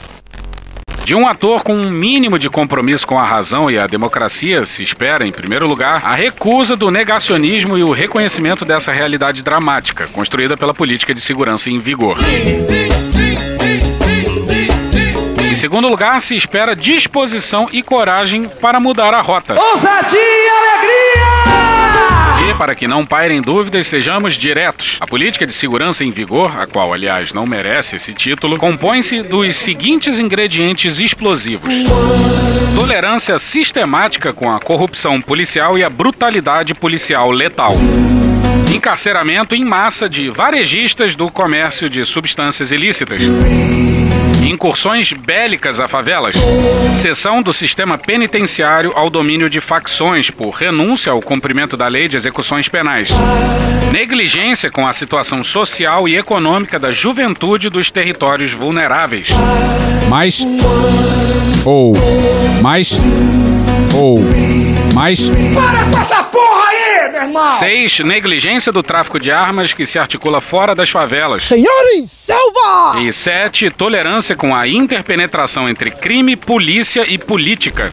[1.03, 4.81] De um ator com um mínimo de compromisso com a razão e a democracia, se
[4.81, 10.55] espera, em primeiro lugar, a recusa do negacionismo e o reconhecimento dessa realidade dramática, construída
[10.55, 12.17] pela política de segurança em vigor.
[13.59, 13.60] Em
[15.61, 19.53] segundo lugar, se espera disposição e coragem para mudar a rota.
[19.53, 22.49] Ousadia e alegria!
[22.49, 24.97] E, para que não pairem dúvidas, sejamos diretos.
[24.99, 29.55] A política de segurança em vigor, a qual, aliás, não merece esse título, compõe-se dos
[29.55, 31.71] seguintes ingredientes explosivos:
[32.75, 37.73] tolerância sistemática com a corrupção policial e a brutalidade policial letal.
[38.73, 43.21] Encarceramento em massa de varejistas do comércio de substâncias ilícitas
[44.41, 46.35] Incursões bélicas a favelas.
[46.95, 52.17] Cessão do sistema penitenciário ao domínio de facções por renúncia ao cumprimento da lei de
[52.17, 53.09] execuções penais.
[53.91, 59.29] Negligência com a situação social e econômica da juventude dos territórios vulneráveis.
[60.09, 60.45] Mais.
[61.63, 61.93] Ou.
[62.61, 62.93] Mais.
[63.93, 64.19] Ou.
[64.93, 65.29] Mais.
[65.29, 66.23] Para com essa
[66.91, 67.51] aí, meu irmão!
[67.51, 67.99] 6.
[67.99, 71.45] Negligência do tráfico de armas que se articula fora das favelas.
[71.45, 73.01] Senhores, selva!
[73.01, 73.69] E 7.
[73.71, 77.91] Tolerância com a interpenetração entre crime, polícia e política.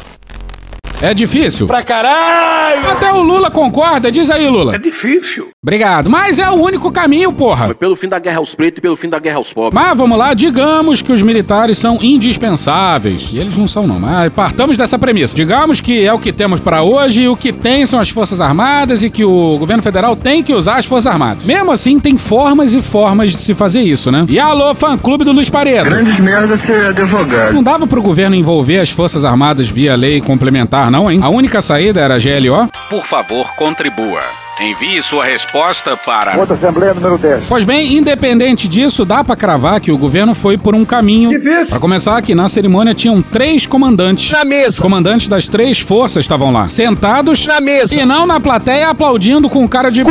[1.00, 1.68] É difícil?
[1.68, 2.90] Pra caralho!
[2.90, 4.74] Até o Lula concorda, diz aí, Lula.
[4.74, 5.48] É difícil.
[5.62, 7.66] Obrigado, mas é o único caminho, porra.
[7.66, 9.74] Foi pelo fim da guerra aos pretos e pelo fim da guerra aos pobres.
[9.74, 13.32] Mas vamos lá, digamos que os militares são indispensáveis.
[13.32, 14.00] E eles não são, não.
[14.00, 15.36] Mas partamos dessa premissa.
[15.36, 18.40] Digamos que é o que temos para hoje e o que tem são as Forças
[18.40, 21.44] Armadas e que o governo federal tem que usar as Forças Armadas.
[21.44, 24.26] Mesmo assim, tem formas e formas de se fazer isso, né?
[24.28, 25.90] E alô, fã-clube do Luiz Pareto.
[25.90, 27.52] Grandes merda ser advogado.
[27.54, 31.20] Não dava pro governo envolver as Forças Armadas via lei complementar, não, hein?
[31.22, 32.68] A única saída era a GLO?
[32.90, 34.20] Por favor, contribua.
[34.60, 36.36] Envie sua resposta para.
[36.36, 37.44] Outra Assembleia número 10.
[37.48, 41.30] Pois bem, independente disso, dá pra cravar que o governo foi por um caminho.
[41.30, 41.68] Difícil.
[41.68, 44.32] Pra começar, aqui na cerimônia tinham três comandantes.
[44.32, 44.70] Na mesa.
[44.70, 47.46] Os comandantes das três forças estavam lá, sentados.
[47.46, 48.00] Na mesa.
[48.00, 50.02] E não na plateia aplaudindo com cara de.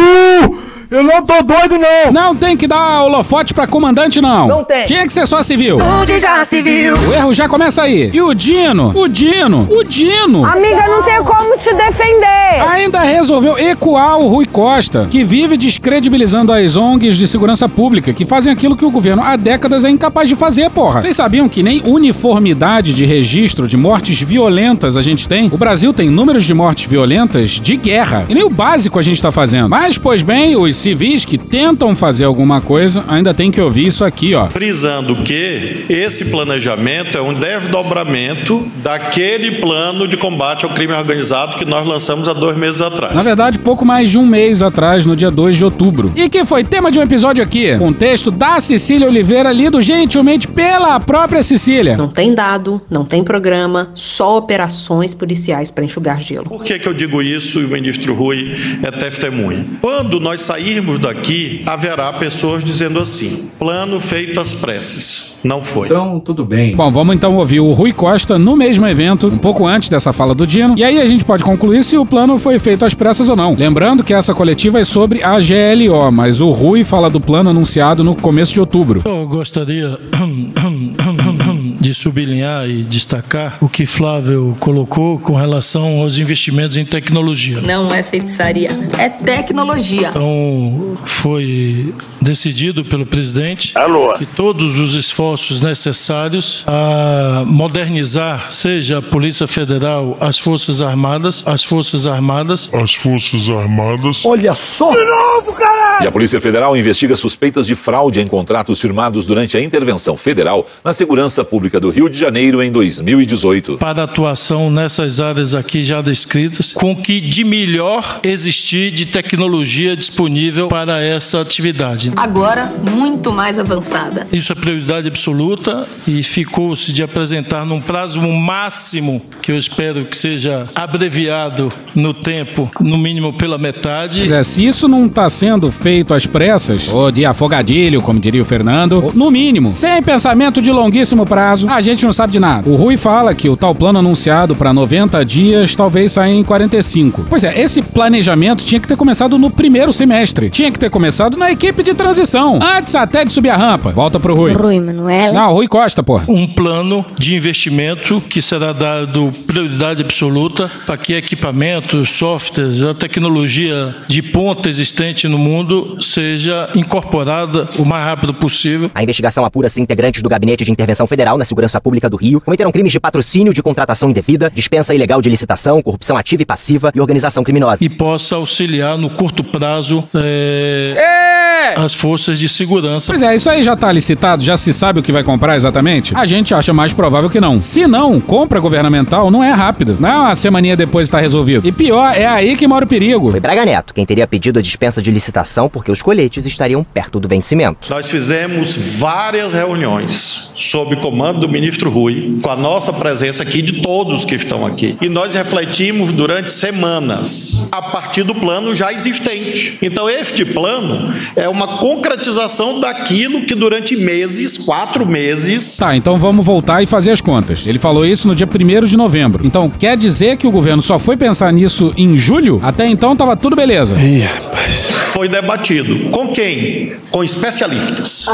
[0.89, 2.13] Eu não tô doido, não!
[2.13, 4.47] Não tem que dar holofote pra comandante, não.
[4.47, 4.85] Não tem.
[4.85, 5.79] Tinha que ser só civil.
[5.81, 6.95] Onde já se viu?
[6.95, 8.09] O erro já começa aí.
[8.13, 8.93] E o Dino?
[8.95, 9.67] O Dino?
[9.69, 10.45] O Dino?
[10.45, 12.63] Amiga, não tem como te defender.
[12.71, 18.25] Ainda resolveu ecoar o Rui Costa, que vive descredibilizando as ONGs de segurança pública, que
[18.25, 21.01] fazem aquilo que o governo há décadas é incapaz de fazer, porra.
[21.01, 25.49] Vocês sabiam que nem uniformidade de registro de mortes violentas a gente tem?
[25.51, 28.25] O Brasil tem números de mortes violentas de guerra.
[28.29, 29.67] E nem o básico a gente tá fazendo.
[29.67, 34.03] Mas, pois bem, os civis que tentam fazer alguma coisa ainda tem que ouvir isso
[34.03, 34.47] aqui, ó.
[34.47, 41.65] Frisando que esse planejamento é um desdobramento daquele plano de combate ao crime organizado que
[41.65, 43.13] nós lançamos há dois meses atrás.
[43.13, 46.11] Na verdade, pouco mais de um mês atrás, no dia 2 de outubro.
[46.15, 50.47] E que foi tema de um episódio aqui, com texto da Cecília Oliveira, lido gentilmente
[50.47, 51.97] pela própria Cecília.
[51.97, 56.45] Não tem dado, não tem programa, só operações policiais para enxugar gelo.
[56.45, 59.65] Por que, que eu digo isso e o ministro Rui é testemunha?
[59.81, 65.37] Quando nós sairmos daqui, haverá pessoas dizendo assim: plano feito às pressas.
[65.43, 65.87] Não foi.
[65.87, 66.75] Então, tudo bem.
[66.75, 70.35] Bom, vamos então ouvir o Rui Costa no mesmo evento, um pouco antes dessa fala
[70.35, 73.29] do Dino, e aí a gente pode concluir se o plano foi feito às pressas
[73.29, 73.55] ou não.
[73.55, 78.03] Lembrando que essa coletiva é sobre a GLO, mas o Rui fala do plano anunciado
[78.03, 79.01] no começo de outubro.
[79.05, 79.97] Eu gostaria
[81.87, 87.61] de sublinhar e destacar o que Flávio colocou com relação aos investimentos em tecnologia.
[87.61, 90.09] Não é feitiçaria, é tecnologia.
[90.09, 94.11] Então, foi decidido pelo presidente Alô.
[94.15, 101.63] que todos os esforços necessários a modernizar, seja a Polícia Federal, as Forças Armadas, as
[101.63, 104.25] Forças Armadas, as Forças Armadas.
[104.25, 104.91] Olha só!
[104.91, 106.03] De novo, caralho!
[106.03, 110.67] E a Polícia Federal investiga suspeitas de fraude em contratos firmados durante a intervenção federal
[110.83, 113.77] na segurança pública do Rio de Janeiro em 2018.
[113.77, 119.95] para atuação nessas áreas aqui já descritas, com o que de melhor existir de tecnologia
[119.95, 122.11] disponível para essa atividade.
[122.15, 124.27] Agora, muito mais avançada.
[124.31, 130.17] Isso é prioridade absoluta e ficou-se de apresentar num prazo máximo, que eu espero que
[130.17, 134.31] seja abreviado no tempo, no mínimo pela metade.
[134.33, 138.45] É, se isso não tá sendo feito às pressas, ou de afogadilho, como diria o
[138.45, 142.69] Fernando, no mínimo, sem pensamento de longuíssimo prazo, a gente não sabe de nada.
[142.69, 147.25] O Rui fala que o tal plano anunciado para 90 dias talvez saia em 45.
[147.29, 150.49] Pois é, esse planejamento tinha que ter começado no primeiro semestre.
[150.49, 153.91] Tinha que ter começado na equipe de transição, antes até de subir a rampa.
[153.91, 154.53] Volta pro Rui.
[154.53, 155.33] Rui Manuela.
[155.33, 156.25] Não, Rui Costa, porra.
[156.27, 163.95] Um plano de investimento que será dado prioridade absoluta para que equipamentos, softwares, a tecnologia
[164.07, 168.89] de ponta existente no mundo seja incorporada o mais rápido possível.
[168.93, 172.39] A investigação apura se integrantes do Gabinete de Intervenção Federal na Segurança Pública do Rio
[172.39, 176.91] cometeram crimes de patrocínio de contratação indevida, dispensa ilegal de licitação, corrupção ativa e passiva
[176.93, 177.83] e organização criminosa.
[177.83, 183.11] E possa auxiliar no curto prazo é, as forças de segurança.
[183.11, 186.15] Pois é, isso aí já tá licitado, já se sabe o que vai comprar exatamente?
[186.15, 187.59] A gente acha mais provável que não.
[187.59, 189.97] Se não, compra governamental não é rápido.
[189.99, 191.67] Não é uma semaninha depois está resolvido.
[191.67, 193.31] E pior, é aí que mora o perigo.
[193.31, 197.19] Foi Braga Neto quem teria pedido a dispensa de licitação porque os coletes estariam perto
[197.19, 197.89] do vencimento.
[197.89, 203.81] Nós fizemos várias reuniões sob comando do ministro Rui, com a nossa presença aqui, de
[203.81, 204.95] todos que estão aqui.
[205.01, 209.77] E nós refletimos durante semanas, a partir do plano já existente.
[209.81, 215.77] Então, este plano é uma concretização daquilo que durante meses, quatro meses.
[215.77, 217.65] Tá, então vamos voltar e fazer as contas.
[217.65, 219.45] Ele falou isso no dia 1 de novembro.
[219.45, 222.59] Então, quer dizer que o governo só foi pensar nisso em julho?
[222.61, 223.95] Até então tava tudo beleza.
[223.95, 224.96] Ih, rapaz.
[225.11, 226.09] Foi debatido.
[226.09, 226.95] Com quem?
[227.09, 228.25] Com especialistas.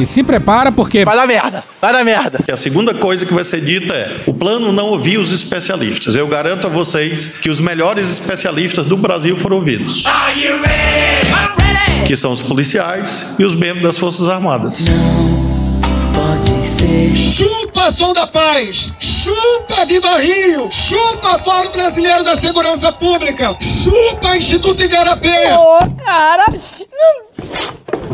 [0.00, 1.04] E se prepara porque.
[1.04, 2.40] Vai dar merda, vai dar merda.
[2.46, 6.16] E a segunda coisa que vai ser dita é: o plano não ouviu os especialistas.
[6.16, 10.04] Eu garanto a vocês que os melhores especialistas do Brasil foram ouvidos.
[12.06, 14.86] Que são os policiais e os membros das Forças Armadas.
[16.14, 16.49] Pode
[17.14, 18.92] Chupa, som da paz!
[18.98, 20.70] Chupa de barril!
[20.70, 23.56] Chupa, Fórum Brasileiro da Segurança Pública!
[23.60, 25.54] Chupa, Instituto Igarapé!
[25.56, 26.46] Ô, cara!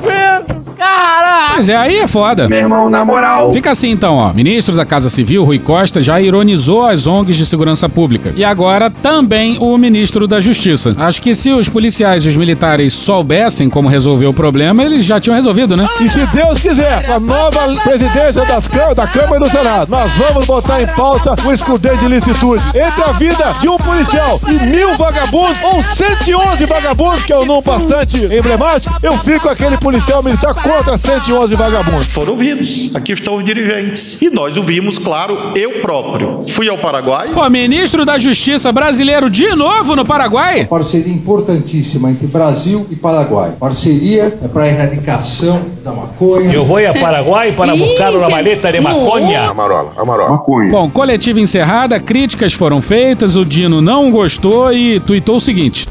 [0.02, 1.55] Pedro, cara!
[1.57, 2.49] Mas é, aí é foda.
[2.49, 3.53] Meu irmão, na moral.
[3.53, 4.33] Fica assim então, ó.
[4.33, 8.33] Ministro da Casa Civil, Rui Costa, já ironizou as ONGs de segurança pública.
[8.37, 10.95] E agora também o ministro da Justiça.
[10.99, 15.19] Acho que se os policiais e os militares soubessem como resolver o problema, eles já
[15.19, 15.89] tinham resolvido, né?
[16.01, 19.91] E se Deus quiser, com a nova presidência das Câmara, da Câmara e do Senado,
[19.91, 22.62] nós vamos botar em pauta o excludente de licitude.
[22.69, 27.47] Entre a vida de um policial e mil vagabundos, ou 111 vagabundos, que é um
[27.47, 32.09] número bastante emblemático, eu fico aquele policial militar contra 111 vagabundos.
[32.09, 32.90] Foram ouvidos.
[32.92, 34.20] Aqui estão os dirigentes.
[34.20, 36.44] E nós ouvimos, claro, eu próprio.
[36.48, 37.31] Fui ao Paraguai.
[37.33, 40.64] Pô, ministro da Justiça brasileiro de novo no Paraguai?
[40.64, 43.52] Parceria importantíssima entre Brasil e Paraguai.
[43.61, 46.52] Parceria é para a erradicação da maconha.
[46.52, 49.42] Eu vou a Paraguai para buscar uma maleta de maconha.
[49.50, 50.31] Amarola, amarola.
[50.31, 50.70] Maconha.
[50.70, 55.87] Bom, coletiva encerrada, críticas foram feitas, o Dino não gostou e tuitou o seguinte.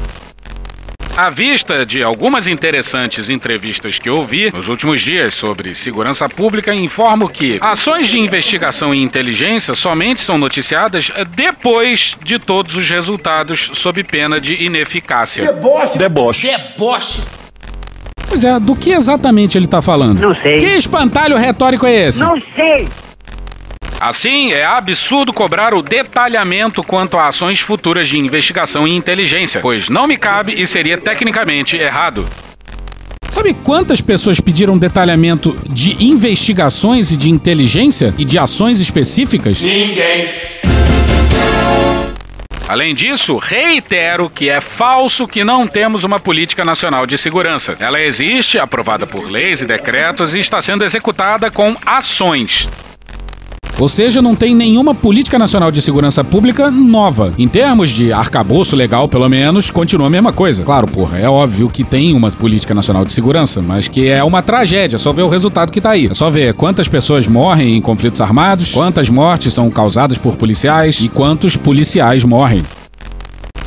[1.16, 7.26] À vista de algumas interessantes entrevistas que ouvi nos últimos dias sobre segurança pública, informo
[7.26, 14.04] que ações de investigação e inteligência somente são noticiadas depois de todos os resultados, sob
[14.04, 15.46] pena de ineficácia.
[15.46, 15.96] Deboche!
[15.96, 16.46] Deboche.
[16.48, 17.22] Deboche!
[18.28, 20.20] Pois é, do que exatamente ele tá falando?
[20.20, 20.56] Não sei.
[20.58, 22.20] Que espantalho retórico é esse?
[22.20, 22.86] Não sei!
[23.98, 29.88] Assim, é absurdo cobrar o detalhamento quanto a ações futuras de investigação e inteligência, pois
[29.88, 32.26] não me cabe e seria tecnicamente errado.
[33.30, 39.60] Sabe quantas pessoas pediram detalhamento de investigações e de inteligência e de ações específicas?
[39.60, 40.28] Ninguém!
[42.68, 47.76] Além disso, reitero que é falso que não temos uma política nacional de segurança.
[47.78, 52.68] Ela existe, aprovada por leis e decretos e está sendo executada com ações.
[53.78, 57.34] Ou seja, não tem nenhuma política nacional de segurança pública nova.
[57.38, 60.62] Em termos de arcabouço legal, pelo menos, continua a mesma coisa.
[60.64, 64.40] Claro, porra, é óbvio que tem uma política nacional de segurança, mas que é uma
[64.40, 66.06] tragédia, só ver o resultado que tá aí.
[66.06, 71.00] É só ver quantas pessoas morrem em conflitos armados, quantas mortes são causadas por policiais
[71.00, 72.64] e quantos policiais morrem.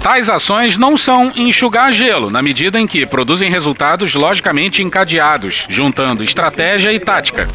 [0.02, 6.24] Tais ações não são enxugar gelo, na medida em que produzem resultados logicamente encadeados, juntando
[6.24, 7.48] estratégia e tática.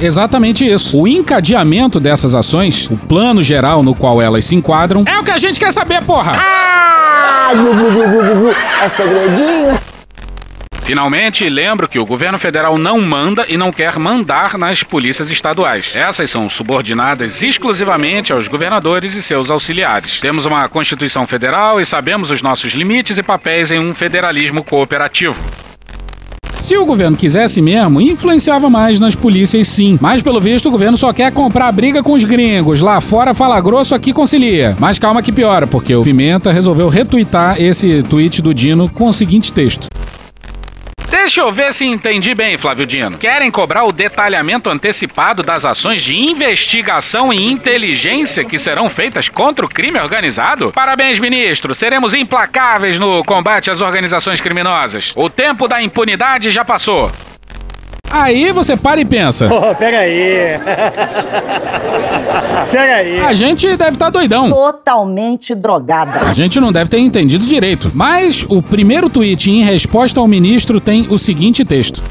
[0.00, 1.00] Exatamente isso.
[1.00, 5.30] O encadeamento dessas ações, o plano geral no qual elas se enquadram, é o que
[5.30, 6.34] a gente quer saber, porra!
[6.36, 7.52] Ah.
[8.82, 9.80] É segredinho?
[10.88, 15.94] Finalmente, lembro que o governo federal não manda e não quer mandar nas polícias estaduais.
[15.94, 20.18] Essas são subordinadas exclusivamente aos governadores e seus auxiliares.
[20.18, 25.38] Temos uma Constituição Federal e sabemos os nossos limites e papéis em um federalismo cooperativo.
[26.60, 29.98] Se o governo quisesse mesmo, influenciava mais nas polícias sim.
[30.00, 32.80] Mas pelo visto o governo só quer comprar briga com os gringos.
[32.80, 34.76] Lá fora fala grosso, aqui concilia.
[34.78, 39.12] Mas calma que piora, porque o Pimenta resolveu retweetar esse tweet do Dino com o
[39.12, 39.88] seguinte texto.
[41.28, 43.18] Deixa eu ver se entendi bem, Flávio Dino.
[43.18, 49.66] Querem cobrar o detalhamento antecipado das ações de investigação e inteligência que serão feitas contra
[49.66, 50.72] o crime organizado?
[50.72, 51.74] Parabéns, ministro.
[51.74, 55.12] Seremos implacáveis no combate às organizações criminosas.
[55.14, 57.12] O tempo da impunidade já passou.
[58.10, 59.48] Aí você para e pensa.
[59.48, 60.58] Pô, pega aí.
[62.70, 63.20] pega aí.
[63.20, 64.50] A gente deve estar doidão.
[64.50, 66.28] Totalmente drogada.
[66.28, 67.90] A gente não deve ter entendido direito.
[67.94, 72.02] Mas o primeiro tweet em resposta ao ministro tem o seguinte texto.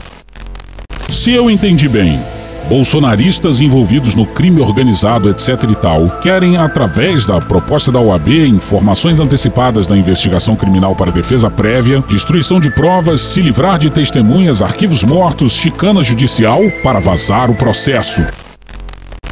[1.10, 2.22] Se eu entendi bem,
[2.68, 9.20] bolsonaristas envolvidos no crime organizado, etc e tal, querem, através da proposta da OAB, informações
[9.20, 15.04] antecipadas da investigação criminal para defesa prévia, destruição de provas, se livrar de testemunhas, arquivos
[15.04, 18.24] mortos, chicana judicial, para vazar o processo.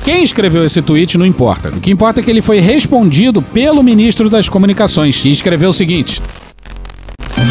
[0.04, 1.70] Quem escreveu esse tweet não importa.
[1.70, 5.74] O que importa é que ele foi respondido pelo ministro das Comunicações, que escreveu o
[5.74, 6.22] seguinte: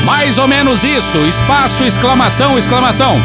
[0.05, 3.21] Mais ou menos isso, espaço, exclamação, exclamação.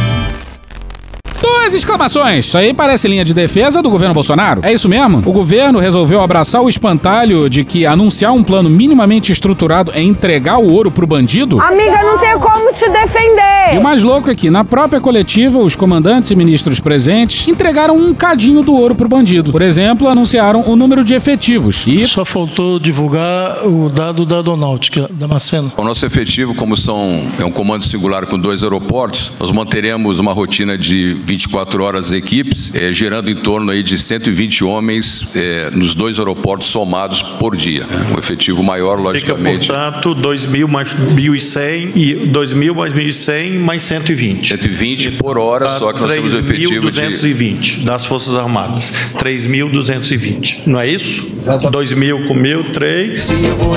[1.41, 2.45] Duas exclamações.
[2.45, 4.61] Isso aí parece linha de defesa do governo Bolsonaro.
[4.63, 5.19] É isso mesmo?
[5.25, 10.57] O governo resolveu abraçar o espantalho de que anunciar um plano minimamente estruturado é entregar
[10.57, 11.61] o ouro pro bandido?
[11.61, 13.77] Amiga, não tem como te E defender.
[13.79, 18.13] o mais louco é que, na própria coletiva, os comandantes e ministros presentes entregaram um
[18.13, 19.51] cadinho do ouro pro bandido.
[19.51, 21.85] Por exemplo, anunciaram o número de efetivos.
[21.87, 25.71] E Só faltou divulgar o dado da aeronáutica, Damasceno.
[25.77, 30.33] O nosso efetivo, como são, é um comando singular com dois aeroportos, nós manteremos uma
[30.33, 35.93] rotina de 24 horas equipes, eh, gerando em torno aí de 120 homens eh, nos
[35.93, 37.85] dois aeroportos somados por dia.
[38.11, 39.67] Um efetivo maior, Fica, logicamente.
[39.67, 44.47] portanto, 2.000 mais 1.100 e 2.000 mais 1.100 mais 120.
[44.49, 48.91] 120 por hora, só que nós temos um efetivo de 3.220 das Forças Armadas.
[49.19, 50.65] 3.220.
[50.65, 51.27] Não é isso?
[51.37, 51.93] Exatamente.
[51.93, 53.29] 2.000 com 1.000, 3.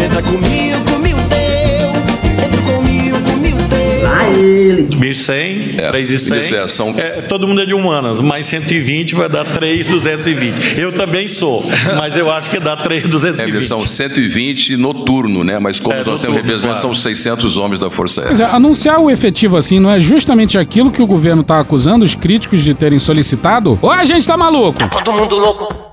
[0.07, 1.22] Entra comigo, mil
[4.53, 4.63] teu.
[4.67, 4.83] Lá ele.
[4.97, 6.41] 1.100, É, 3.100.
[6.41, 10.79] isso é, são- É, todo mundo é de humanas, mais 120 vai dar 3.220.
[10.79, 11.65] Eu também sou,
[11.97, 13.63] mas eu acho que dá É, 3.220.
[13.63, 15.59] são 120 noturno, né?
[15.59, 17.17] Mas como É, nós temos noturno, representação, são claro.
[17.17, 18.57] 600 homens da Força Pois é, Aérea.
[18.57, 22.63] anunciar o efetivo assim não é justamente aquilo que o governo tá acusando os críticos
[22.63, 23.79] de terem solicitado?
[23.81, 24.79] Ou a gente tá maluco?
[24.89, 25.92] Todo mundo louco.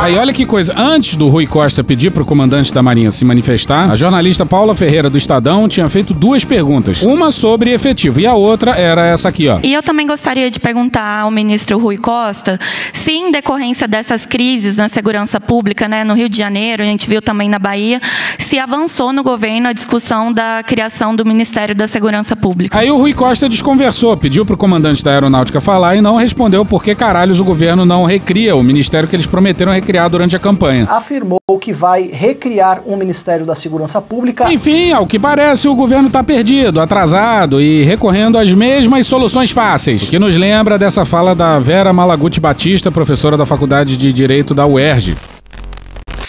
[0.00, 3.90] Aí olha que coisa, antes do Rui Costa pedir pro comandante da Marinha se manifestar,
[3.90, 7.02] a jornalista Paula Ferreira do Estadão tinha feito duas perguntas.
[7.02, 9.60] Uma sobre efetivo e a outra era essa aqui, ó.
[9.62, 12.58] E eu também gostaria de perguntar ao ministro Rui Costa
[12.92, 17.08] se, em decorrência dessas crises na segurança pública, né, no Rio de Janeiro, a gente
[17.08, 18.00] viu também na Bahia,
[18.38, 22.78] se avançou no governo a discussão da criação do Ministério da Segurança Pública.
[22.78, 26.82] Aí o Rui Costa desconversou, pediu pro comandante da aeronáutica falar e não respondeu por
[26.82, 30.86] que caralhos o governo não recria o ministério que eles prometeram recriar durante a campanha.
[30.90, 34.50] afirmou que vai recriar um Ministério da Segurança Pública.
[34.52, 40.08] Enfim, ao que parece, o governo tá perdido, atrasado e recorrendo às mesmas soluções fáceis.
[40.08, 44.54] O que nos lembra dessa fala da Vera Malaguti Batista, professora da Faculdade de Direito
[44.54, 45.16] da UERJ.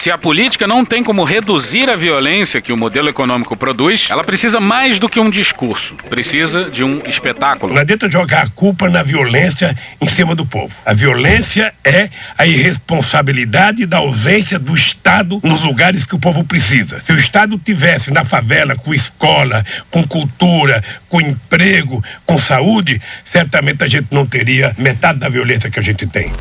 [0.02, 4.24] Se a política não tem como reduzir a violência que o modelo econômico produz, ela
[4.24, 5.94] precisa mais do que um discurso.
[6.10, 7.72] Precisa de um espetáculo.
[7.72, 10.74] Não adianta jogar a culpa na violência em cima do povo.
[10.84, 16.98] A violência é a irresponsabilidade da ausência do Estado nos lugares que o povo precisa.
[16.98, 23.84] Se o Estado tivesse na favela com escola, com cultura, com emprego, com saúde, certamente
[23.84, 26.32] a gente não teria metade da violência que a gente tem.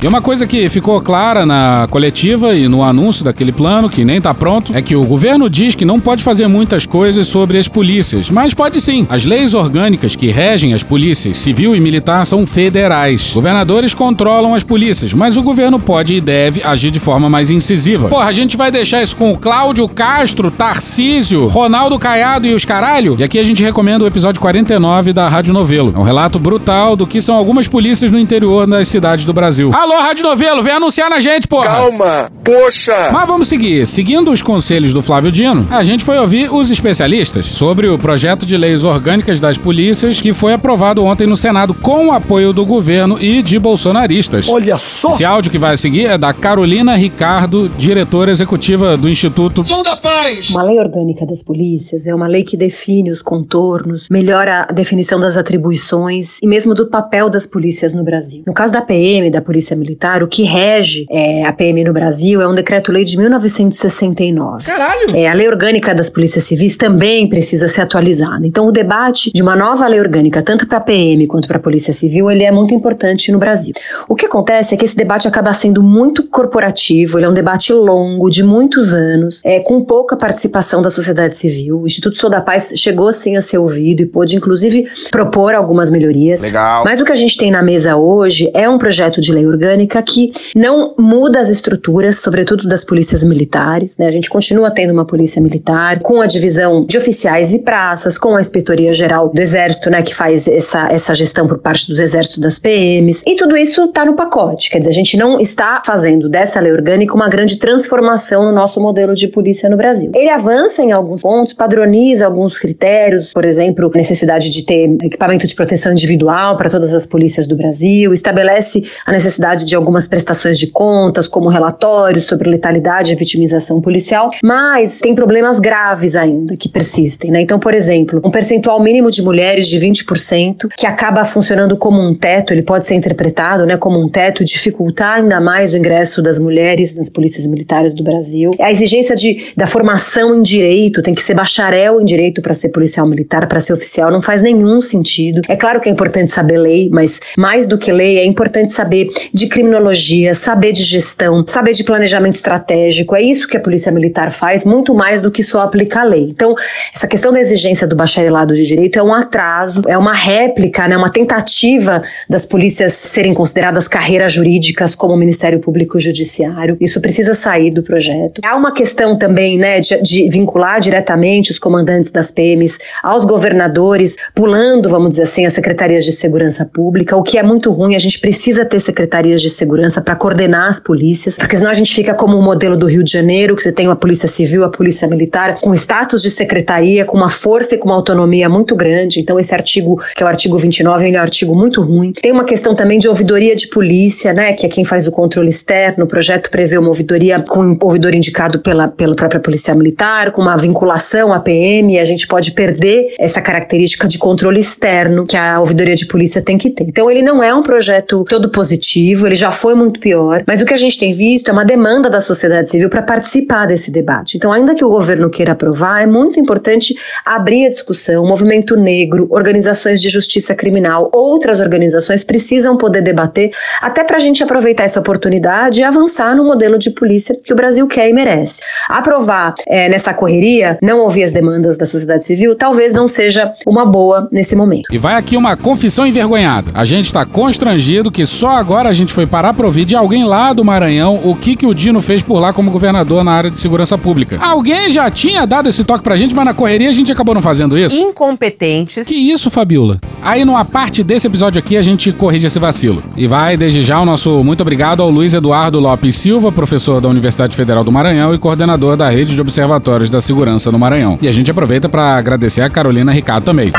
[0.00, 4.20] E uma coisa que ficou clara na coletiva e no anúncio daquele plano, que nem
[4.20, 7.66] tá pronto, é que o governo diz que não pode fazer muitas coisas sobre as
[7.66, 9.08] polícias, mas pode sim.
[9.10, 13.32] As leis orgânicas que regem as polícias civil e militar são federais.
[13.34, 18.08] Governadores controlam as polícias, mas o governo pode e deve agir de forma mais incisiva.
[18.08, 22.64] Porra, a gente vai deixar isso com o Cláudio Castro, Tarcísio, Ronaldo Caiado e os
[22.64, 23.16] caralho?
[23.18, 25.92] E aqui a gente recomenda o episódio 49 da Rádio Novelo.
[25.96, 29.72] É um relato brutal do que são algumas polícias no interior das cidades do Brasil.
[29.74, 31.66] Alô, Rádio Novelo, vem anunciar na gente, porra!
[31.66, 33.10] Calma, poxa!
[33.12, 33.86] Mas vamos seguir.
[33.86, 38.46] Seguindo os conselhos do Flávio Dino, a gente foi ouvir os especialistas sobre o projeto
[38.46, 42.64] de leis orgânicas das polícias que foi aprovado ontem no Senado com o apoio do
[42.64, 44.48] governo e de bolsonaristas.
[44.48, 45.10] Olha só!
[45.10, 49.64] Esse áudio que vai seguir é da Carolina Ricardo, diretora executiva do Instituto.
[49.64, 50.50] Som da paz!
[50.50, 55.18] Uma lei orgânica das polícias é uma lei que define os contornos, melhora a definição
[55.18, 58.42] das atribuições e mesmo do papel das polícias no Brasil.
[58.46, 62.40] No caso da PM, da Polícia Militar, o que rege é, a PM no Brasil
[62.40, 64.64] é um decreto-lei de 1969.
[64.64, 65.14] Caralho!
[65.14, 68.46] É, a lei orgânica das polícias civis também precisa ser atualizada.
[68.46, 71.60] Então, o debate de uma nova lei orgânica, tanto para a PM quanto para a
[71.60, 73.74] Polícia Civil, ele é muito importante no Brasil.
[74.08, 77.72] O que acontece é que esse debate acaba sendo muito corporativo, ele é um debate
[77.72, 81.80] longo, de muitos anos, é, com pouca participação da sociedade civil.
[81.80, 85.90] O Instituto Sou da Paz chegou sim a ser ouvido e pôde, inclusive, propor algumas
[85.90, 86.42] melhorias.
[86.42, 86.84] Legal.
[86.84, 89.67] Mas o que a gente tem na mesa hoje é um projeto de lei orgânica
[90.02, 93.98] que não muda as estruturas, sobretudo das polícias militares.
[93.98, 94.06] Né?
[94.06, 98.34] A gente continua tendo uma polícia militar com a divisão de oficiais e praças, com
[98.36, 102.40] a inspetoria geral do Exército, né, que faz essa, essa gestão por parte do Exército
[102.40, 103.22] das PMs.
[103.26, 104.70] E tudo isso está no pacote.
[104.70, 108.80] Quer dizer, a gente não está fazendo dessa lei orgânica uma grande transformação no nosso
[108.80, 110.10] modelo de polícia no Brasil.
[110.14, 115.54] Ele avança em alguns pontos, padroniza alguns critérios, por exemplo, necessidade de ter equipamento de
[115.54, 120.68] proteção individual para todas as polícias do Brasil, estabelece a necessidade de algumas prestações de
[120.68, 127.30] contas, como relatórios sobre letalidade e vitimização policial, mas tem problemas graves ainda que persistem,
[127.30, 127.40] né?
[127.40, 132.14] Então, por exemplo, um percentual mínimo de mulheres de 20% que acaba funcionando como um
[132.14, 136.38] teto, ele pode ser interpretado, né, como um teto, dificultar ainda mais o ingresso das
[136.38, 138.50] mulheres nas polícias militares do Brasil.
[138.60, 142.70] A exigência de, da formação em direito, tem que ser bacharel em direito para ser
[142.70, 145.40] policial militar, para ser oficial, não faz nenhum sentido.
[145.48, 149.08] É claro que é importante saber lei, mas mais do que lei, é importante saber
[149.32, 153.14] de criminologia, saber de gestão, saber de planejamento estratégico.
[153.14, 156.28] É isso que a polícia militar faz, muito mais do que só aplicar lei.
[156.30, 156.54] Então,
[156.94, 160.96] essa questão da exigência do bacharelado de direito é um atraso, é uma réplica, né,
[160.96, 166.76] uma tentativa das polícias serem consideradas carreiras jurídicas como o Ministério Público Judiciário.
[166.80, 168.40] Isso precisa sair do projeto.
[168.44, 174.16] Há uma questão também, né, de, de vincular diretamente os comandantes das PMs aos governadores,
[174.34, 177.94] pulando, vamos dizer assim, as secretarias de segurança pública, o que é muito ruim.
[177.94, 181.94] A gente precisa ter secretarias de segurança para coordenar as polícias, porque senão a gente
[181.94, 184.68] fica como o modelo do Rio de Janeiro, que você tem a polícia civil, a
[184.68, 189.20] polícia militar, com status de secretaria, com uma força e com uma autonomia muito grande.
[189.20, 192.12] Então, esse artigo, que é o artigo 29, ele é um artigo muito ruim.
[192.12, 195.48] Tem uma questão também de ouvidoria de polícia, né, que é quem faz o controle
[195.48, 196.04] externo.
[196.04, 200.42] O projeto prevê uma ouvidoria com um ouvidor indicado pela, pela própria polícia militar, com
[200.42, 205.36] uma vinculação à PM, e a gente pode perder essa característica de controle externo que
[205.36, 206.84] a ouvidoria de polícia tem que ter.
[206.84, 210.64] Então, ele não é um projeto todo positivo, ele já foi muito pior, mas o
[210.64, 214.36] que a gente tem visto é uma demanda da sociedade civil para participar desse debate.
[214.36, 218.22] Então, ainda que o governo queira aprovar, é muito importante abrir a discussão.
[218.22, 223.50] O movimento negro, organizações de justiça criminal, outras organizações precisam poder debater,
[223.80, 227.56] até para a gente aproveitar essa oportunidade e avançar no modelo de polícia que o
[227.56, 228.62] Brasil quer e merece.
[228.88, 233.84] Aprovar é, nessa correria, não ouvir as demandas da sociedade civil, talvez não seja uma
[233.84, 234.92] boa nesse momento.
[234.92, 236.70] E vai aqui uma confissão envergonhada.
[236.74, 240.24] A gente tá constrangido que só agora a gente foi parar pra ouvir de alguém
[240.24, 243.50] lá do Maranhão o que, que o Dino fez por lá como governador na área
[243.50, 244.38] de segurança pública.
[244.40, 247.42] Alguém já tinha dado esse toque pra gente, mas na correria a gente acabou não
[247.42, 247.96] fazendo isso.
[247.96, 249.08] Incompetentes.
[249.08, 249.98] Que isso, Fabiola?
[250.22, 253.02] Aí numa parte desse episódio aqui a gente corrige esse vacilo.
[253.16, 257.08] E vai desde já o nosso muito obrigado ao Luiz Eduardo Lopes Silva, professor da
[257.08, 261.18] Universidade Federal do Maranhão e coordenador da Rede de Observatórios da Segurança no Maranhão.
[261.20, 263.72] E a gente aproveita para agradecer a Carolina Ricardo também.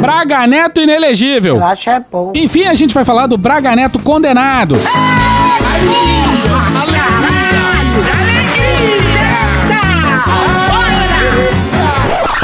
[0.00, 1.56] Braga Neto inelegível.
[1.56, 2.32] Eu acho é bom.
[2.34, 4.76] Enfim, a gente vai falar do Braga Neto condenado.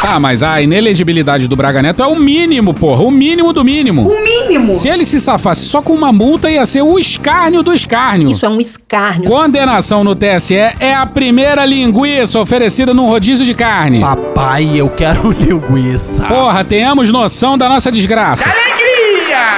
[0.03, 3.05] Tá, mas a inelegibilidade do Braga Neto é o mínimo, porra.
[3.05, 4.09] O mínimo do mínimo.
[4.11, 4.75] O mínimo.
[4.75, 8.29] Se ele se safasse só com uma multa, ia ser o escárnio do escárnio.
[8.29, 9.31] Isso é um escárnio.
[9.31, 14.01] Condenação no TSE é a primeira linguiça oferecida num rodízio de carne.
[14.01, 16.25] Papai, eu quero linguiça.
[16.25, 18.45] Porra, tenhamos noção da nossa desgraça.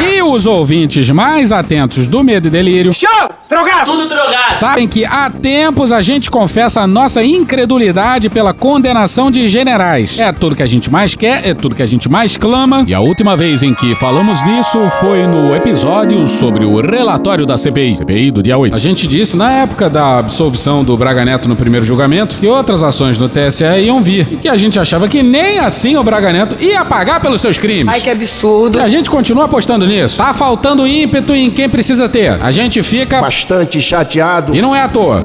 [0.00, 3.30] E os ouvintes mais atentos do Medo e Delírio Show!
[3.48, 3.90] Drogado!
[3.90, 4.54] Tudo drogado!
[4.54, 10.18] sabem que há tempos a gente confessa a nossa incredulidade pela condenação de generais.
[10.18, 12.84] É tudo que a gente mais quer, é tudo que a gente mais clama.
[12.86, 17.58] E a última vez em que falamos nisso foi no episódio sobre o relatório da
[17.58, 18.74] CPI, CPI do dia 8.
[18.74, 22.82] A gente disse na época da absolvição do Braga Neto no primeiro julgamento que outras
[22.82, 24.26] ações no TSE iam vir.
[24.30, 27.58] E que a gente achava que nem assim o Braga Neto ia pagar pelos seus
[27.58, 27.92] crimes.
[27.92, 28.78] Ai, que absurdo.
[28.78, 30.16] E a gente continua apostando nisso.
[30.18, 32.38] Tá faltando ímpeto em quem precisa ter.
[32.42, 34.54] A gente fica bastante chateado.
[34.54, 35.22] e não é à toa.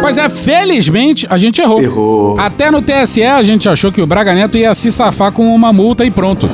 [0.00, 1.82] Pois é, felizmente a gente errou.
[1.82, 2.38] Errou.
[2.38, 5.72] Até no TSE a gente achou que o Braga Neto ia se safar com uma
[5.72, 6.48] multa e pronto.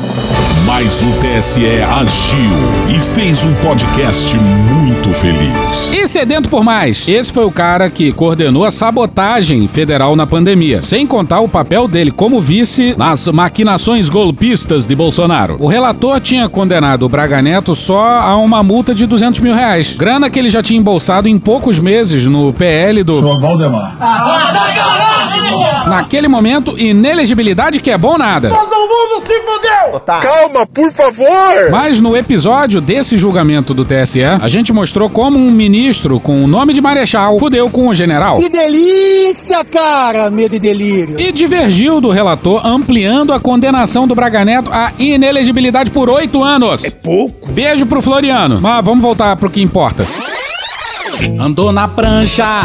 [0.66, 4.81] Mas o TSE agiu e fez um podcast muito
[5.14, 5.92] feliz.
[5.92, 10.80] E sedento por mais, esse foi o cara que coordenou a sabotagem federal na pandemia,
[10.80, 15.56] sem contar o papel dele como vice nas maquinações golpistas de Bolsonaro.
[15.58, 19.96] O relator tinha condenado o Braga Neto só a uma multa de 200 mil reais,
[19.96, 23.22] grana que ele já tinha embolsado em poucos meses no PL do...
[23.40, 23.96] Valdemar.
[25.86, 28.48] Naquele momento, inelegibilidade que é bom nada.
[28.48, 30.00] Todo mundo se fudeu!
[30.20, 31.70] Calma, por favor!
[31.70, 36.46] Mas no episódio desse julgamento do TSE, a gente mostrou como um ministro com o
[36.46, 38.38] nome de Marechal fudeu com o general.
[38.38, 40.30] Que delícia, cara!
[40.30, 41.20] Medo e delírio.
[41.20, 46.84] E divergiu do relator, ampliando a condenação do Braga Neto à inelegibilidade por oito anos.
[46.84, 47.50] É pouco.
[47.50, 48.60] Beijo pro Floriano.
[48.60, 50.06] Mas vamos voltar pro que importa.
[51.38, 52.62] Andou na prancha.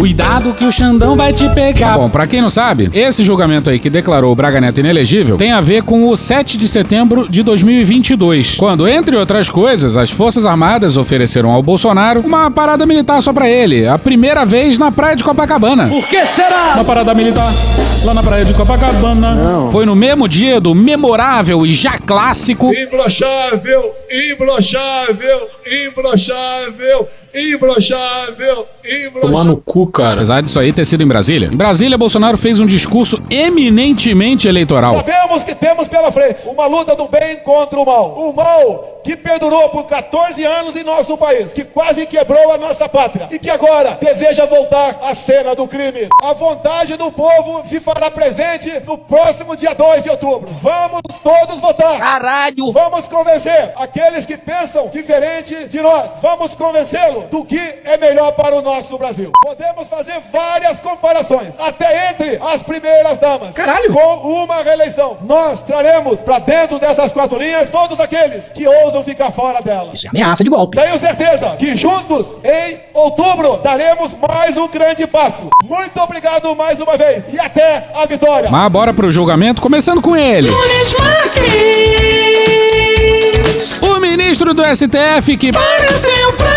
[0.00, 1.98] Cuidado que o Xandão vai te pegar.
[1.98, 5.52] Bom, pra quem não sabe, esse julgamento aí que declarou o Braga Neto inelegível tem
[5.52, 10.46] a ver com o 7 de setembro de 2022, quando, entre outras coisas, as Forças
[10.46, 15.14] Armadas ofereceram ao Bolsonaro uma parada militar só pra ele, a primeira vez na praia
[15.16, 15.88] de Copacabana.
[15.88, 16.72] Por que será?
[16.76, 17.52] Uma parada militar
[18.02, 19.68] lá na praia de Copacabana.
[19.70, 23.94] Foi no mesmo dia do memorável e já clássico Imbrochável,
[24.32, 25.48] imbrochável,
[25.86, 28.66] imbrochável, imbrochável,
[29.20, 30.14] Tomar no cu, cara.
[30.14, 31.48] Apesar disso aí ter sido em Brasília.
[31.52, 34.96] Em Brasília, Bolsonaro fez um discurso eminentemente eleitoral.
[34.96, 38.18] Sabemos que temos pela frente uma luta do bem contra o mal.
[38.18, 42.88] O mal que perdurou por 14 anos em nosso país, que quase quebrou a nossa
[42.88, 46.08] pátria e que agora deseja voltar à cena do crime.
[46.22, 50.50] A vontade do povo se fará presente no próximo dia 2 de outubro.
[50.60, 51.98] Vamos todos votar.
[51.98, 52.72] Caralho!
[52.72, 56.10] Vamos convencer aqueles que pensam diferente de nós.
[56.20, 59.32] Vamos convencê-lo do que é melhor para o nosso Brasil.
[59.42, 63.52] Podemos fazer várias comparações, até entre as primeiras damas.
[63.52, 63.92] Caralho!
[63.92, 65.18] Com uma reeleição.
[65.22, 69.90] Nós traremos para dentro dessas quatro linhas todos aqueles que ousam ficar fora dela.
[69.92, 70.76] Isso é ameaça de golpe.
[70.80, 75.48] Tenho certeza que juntos, em outubro, daremos mais um grande passo.
[75.62, 78.50] Muito obrigado mais uma vez e até a vitória.
[78.50, 80.48] Mas bora pro julgamento, começando com ele.
[83.82, 86.49] O ministro do STF que pareceu de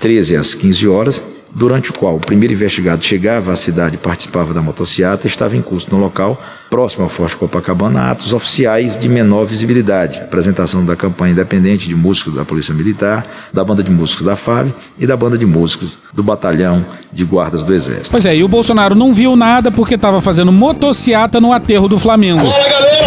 [0.00, 1.22] 13 às 15 horas,
[1.52, 5.62] durante o qual o primeiro investigado chegava à cidade e participava da motociata, estava em
[5.62, 6.40] curso no local,
[6.70, 12.34] próximo ao Forte Copacabana, atos oficiais de menor visibilidade, apresentação da campanha independente de músicos
[12.34, 16.22] da Polícia Militar, da banda de músicos da FAB e da banda de músicos do
[16.22, 18.12] Batalhão de Guardas do Exército.
[18.12, 21.98] Pois é, e o Bolsonaro não viu nada porque tava fazendo motociata no aterro do
[21.98, 22.46] Flamengo.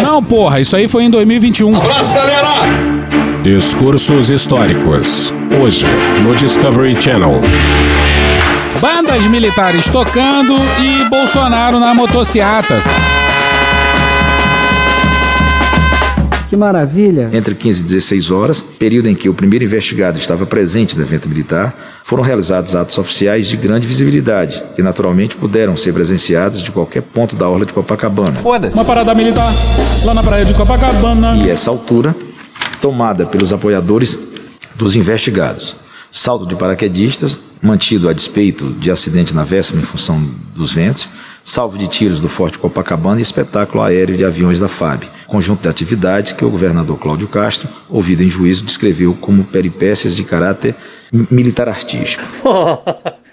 [0.02, 1.76] Não, porra, isso aí foi em 2021.
[1.76, 3.03] Abraço, galera!
[3.44, 5.34] Discursos históricos.
[5.62, 5.86] Hoje,
[6.24, 7.42] no Discovery Channel.
[8.80, 12.82] Bandas militares tocando e Bolsonaro na motociata.
[16.50, 17.32] Que maravilha.
[17.34, 21.28] Entre 15 e 16 horas, período em que o primeiro investigado estava presente no evento
[21.28, 21.76] militar,
[22.06, 27.36] foram realizados atos oficiais de grande visibilidade, que naturalmente puderam ser presenciados de qualquer ponto
[27.36, 28.40] da orla de Copacabana.
[28.74, 29.52] Uma parada militar
[30.06, 31.36] lá na praia de Copacabana.
[31.46, 32.16] E essa altura,
[32.84, 34.20] tomada pelos apoiadores
[34.76, 35.74] dos investigados.
[36.12, 40.22] Salto de paraquedistas, mantido a despeito de acidente na véspera em função
[40.54, 41.08] dos ventos,
[41.46, 45.70] salvo de tiros do Forte Copacabana e espetáculo aéreo de aviões da FAB, conjunto de
[45.70, 50.76] atividades que o governador Cláudio Castro, ouvido em juízo, descreveu como peripécias de caráter
[51.14, 52.24] militar artístico.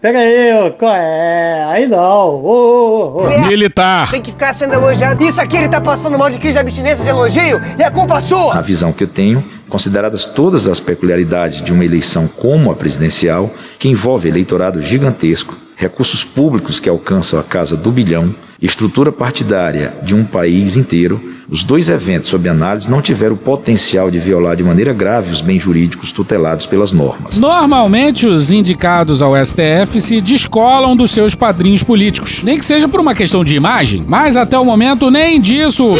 [0.00, 1.64] Pega aí, ô, qual é?
[1.68, 2.28] Aí não.
[2.28, 3.48] Ô, ô, ô.
[3.48, 4.10] Militar.
[4.10, 5.22] Tem que ficar sendo elogiado.
[5.24, 8.20] Isso aqui ele tá passando mal de crise de abstinência de elogio e é culpa
[8.20, 8.54] sua.
[8.54, 13.50] Na visão que eu tenho, consideradas todas as peculiaridades de uma eleição como a presidencial,
[13.78, 20.14] que envolve eleitorado gigantesco, recursos públicos que alcançam a casa do bilhão, estrutura partidária de
[20.14, 24.64] um país inteiro, os dois eventos sob análise não tiveram o potencial de violar de
[24.64, 27.38] maneira grave os bens jurídicos tutelados pelas normas.
[27.38, 32.42] Normalmente, os indicados ao STF se descolam dos seus padrinhos políticos.
[32.42, 35.94] Nem que seja por uma questão de imagem, mas até o momento nem disso.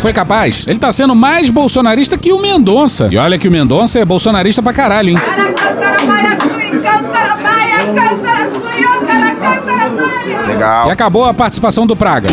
[0.00, 0.66] Foi capaz?
[0.66, 3.08] Ele tá sendo mais bolsonarista que o Mendonça.
[3.10, 5.18] E olha que o Mendonça é bolsonarista pra caralho, hein?
[10.48, 10.88] Legal.
[10.88, 12.28] E acabou a participação do Praga.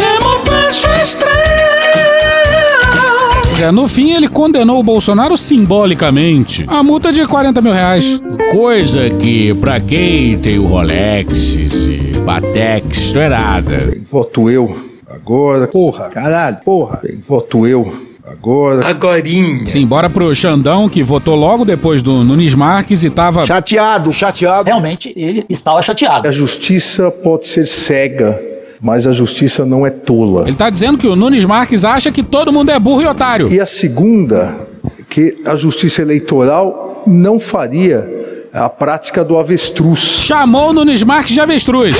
[3.61, 6.65] É, no fim ele condenou o Bolsonaro simbolicamente.
[6.67, 8.21] A multa de 40 mil reais.
[8.51, 13.97] Coisa que, pra quem tem o Rolex e Batex, não é nada.
[14.11, 14.75] Voto eu
[15.09, 15.67] agora.
[15.67, 17.01] Porra, caralho, porra.
[17.27, 17.93] Voto eu
[18.25, 18.87] agora.
[18.87, 19.65] Agorinha.
[19.65, 23.45] Sim, bora pro Xandão, que votou logo depois do Nunes Marques e tava...
[23.45, 24.65] Chateado, chateado.
[24.65, 26.27] Realmente, ele estava chateado.
[26.27, 28.41] A justiça pode ser cega,
[28.81, 30.47] mas a justiça não é tola.
[30.47, 33.51] Ele tá dizendo que o Nunes Marques acha que todo mundo é burro e otário.
[33.51, 34.67] E a segunda,
[35.09, 38.09] que a justiça eleitoral não faria
[38.53, 39.99] a prática do avestruz.
[39.99, 41.97] Chamou o Nunes Marques de avestruz.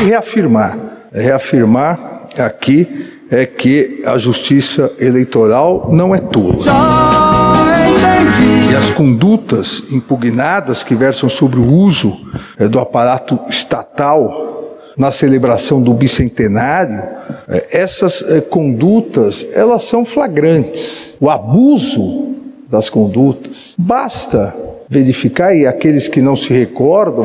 [0.00, 0.78] E reafirmar,
[1.12, 6.58] reafirmar aqui é que a justiça eleitoral não é tola.
[8.70, 12.16] E as condutas impugnadas que versam sobre o uso
[12.58, 17.02] eh, do aparato estatal na celebração do bicentenário,
[17.48, 21.14] eh, essas eh, condutas, elas são flagrantes.
[21.20, 22.34] O abuso
[22.68, 23.74] das condutas.
[23.78, 24.54] Basta
[24.88, 27.24] verificar e aqueles que não se recordam,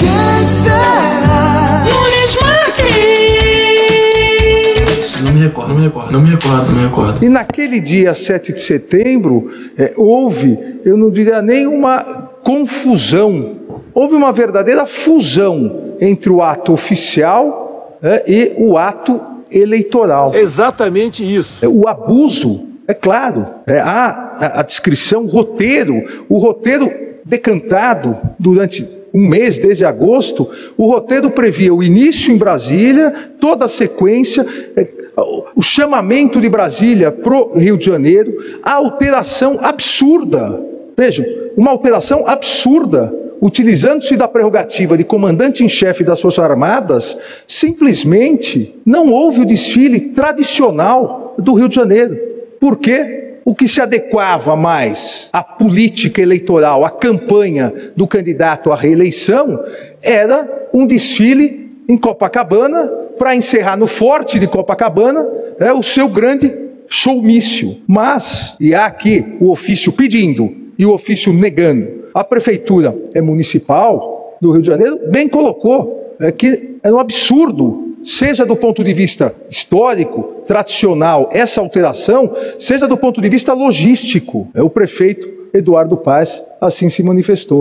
[5.41, 7.25] me recordo, não me recordo, não me recordo, não me recordo.
[7.25, 12.03] E naquele dia 7 de setembro, eh, houve, eu não diria nem uma
[12.43, 13.57] confusão,
[13.93, 19.19] houve uma verdadeira fusão entre o ato oficial eh, e o ato
[19.51, 20.33] eleitoral.
[20.35, 21.63] Exatamente isso.
[21.65, 26.91] Eh, O abuso, é claro, é, há a, a descrição, o roteiro, o roteiro
[27.25, 33.69] decantado durante um mês, desde agosto, o roteiro previa o início em Brasília, toda a
[33.69, 34.87] sequência, eh,
[35.17, 38.33] o- chamamento de Brasília para o Rio de Janeiro,
[38.63, 40.63] a alteração absurda,
[40.97, 41.25] vejam,
[41.57, 49.09] uma alteração absurda, utilizando-se da prerrogativa de comandante em chefe das Forças Armadas, simplesmente não
[49.09, 52.17] houve o desfile tradicional do Rio de Janeiro.
[52.59, 53.17] Por quê?
[53.43, 59.59] O que se adequava mais à política eleitoral, à campanha do candidato à reeleição,
[60.01, 66.51] era um desfile em Copacabana para encerrar no Forte de Copacabana é o seu grande
[66.87, 67.77] showmício.
[67.85, 72.09] Mas, e há aqui o ofício pedindo e o ofício negando.
[72.15, 77.95] A prefeitura é municipal do Rio de Janeiro, bem colocou, é que é um absurdo,
[78.03, 84.47] seja do ponto de vista histórico, tradicional, essa alteração, seja do ponto de vista logístico.
[84.55, 87.59] É o prefeito Eduardo Paz assim se manifestou.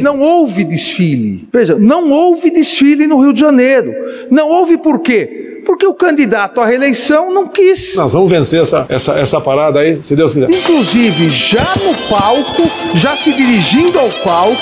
[0.00, 1.48] Não houve desfile.
[1.52, 3.92] Veja, não houve desfile no Rio de Janeiro.
[4.30, 5.62] Não houve por quê?
[5.64, 7.94] Porque o candidato à reeleição não quis.
[7.94, 10.50] Nós vamos vencer essa, essa, essa parada aí, se Deus quiser.
[10.50, 12.62] Inclusive, já no palco,
[12.94, 14.60] já se dirigindo ao palco,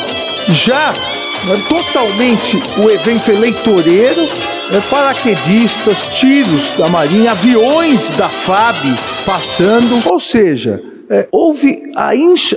[0.51, 0.93] já
[1.47, 4.23] né, totalmente o evento eleitoreiro,
[4.71, 8.77] é, paraquedistas, tiros da Marinha, aviões da FAB
[9.25, 10.03] passando.
[10.07, 12.11] Ou seja, é, houve a,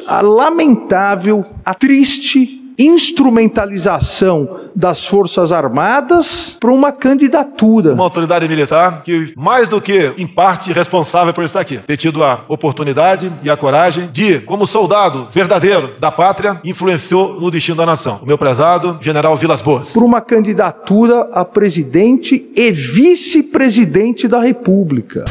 [0.08, 7.94] a lamentável, a triste instrumentalização das Forças Armadas para uma candidatura.
[7.94, 12.24] Uma autoridade militar que, mais do que, em parte, responsável por estar aqui, ter tido
[12.24, 17.86] a oportunidade e a coragem de, como soldado verdadeiro da pátria, influenciou no destino da
[17.86, 18.20] nação.
[18.22, 19.92] O meu prezado general Vilas Boas.
[19.92, 25.26] por uma candidatura a presidente e vice-presidente da República.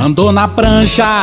[0.00, 1.22] Andou na prancha.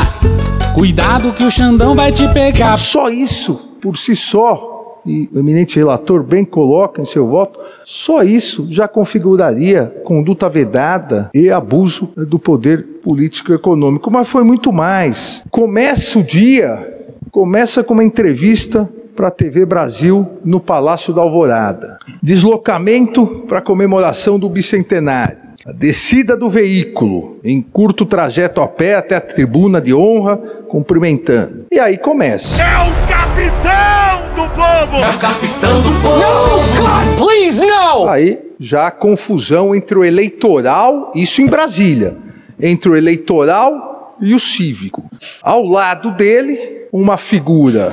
[0.79, 2.77] Cuidado que o Xandão vai te pegar.
[2.77, 8.23] Só isso, por si só, e o eminente relator bem coloca em seu voto, só
[8.23, 14.09] isso já configuraria conduta vedada e abuso do poder político e econômico.
[14.09, 15.43] Mas foi muito mais.
[15.51, 21.99] Começa o dia, começa com uma entrevista para a TV Brasil no Palácio da Alvorada.
[22.23, 25.48] Deslocamento para comemoração do bicentenário.
[25.69, 30.35] A descida do veículo em curto trajeto a pé até a tribuna de honra,
[30.67, 31.67] cumprimentando.
[31.71, 32.59] E aí começa.
[32.59, 35.03] É o capitão do povo!
[35.03, 36.15] É o capitão do povo!
[36.15, 38.07] No, God, please, no!
[38.07, 42.17] Aí já a confusão entre o eleitoral, isso em Brasília,
[42.59, 45.03] entre o eleitoral e o cívico.
[45.43, 47.91] Ao lado dele, uma figura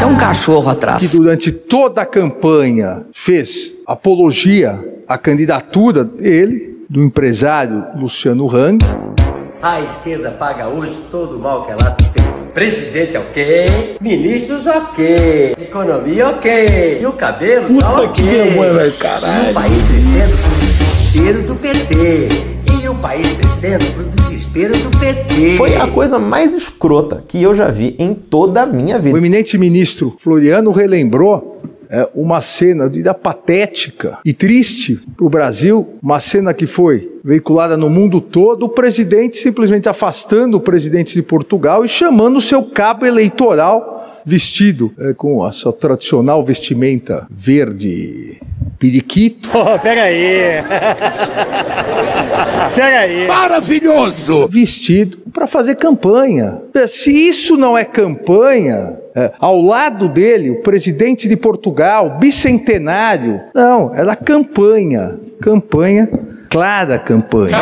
[0.00, 1.02] É um cachorro atrás.
[1.02, 8.78] que durante toda a campanha fez apologia à candidatura dele, do empresário Luciano Hang.
[9.62, 12.28] A esquerda paga hoje todo o mal que ela fez.
[12.52, 18.10] Presidente ok, ministros ok, economia ok, e o cabelo tá ok.
[18.12, 19.48] que velho, caralho.
[19.48, 22.28] E o país crescendo pro desespero do PT.
[22.82, 25.56] E o país crescendo pro desespero do PT.
[25.56, 29.14] Foi a coisa mais escrota que eu já vi em toda a minha vida.
[29.14, 31.57] O eminente ministro Floriano relembrou
[31.90, 37.76] é, uma cena de, patética e triste para o Brasil, uma cena que foi veiculada
[37.76, 42.62] no mundo todo, o presidente simplesmente afastando o presidente de Portugal e chamando o seu
[42.62, 48.40] cabo eleitoral vestido é, com a sua tradicional vestimenta verde
[48.78, 49.50] periquito.
[49.54, 50.62] Oh, pega aí.
[52.74, 53.26] pega aí.
[53.26, 54.46] Maravilhoso!
[54.48, 56.60] Vestido para fazer campanha.
[56.86, 63.94] Se isso não é campanha, é, ao lado dele, o presidente de Portugal, bicentenário, não,
[63.94, 65.18] era campanha.
[65.40, 66.08] Campanha,
[66.48, 67.56] clara campanha.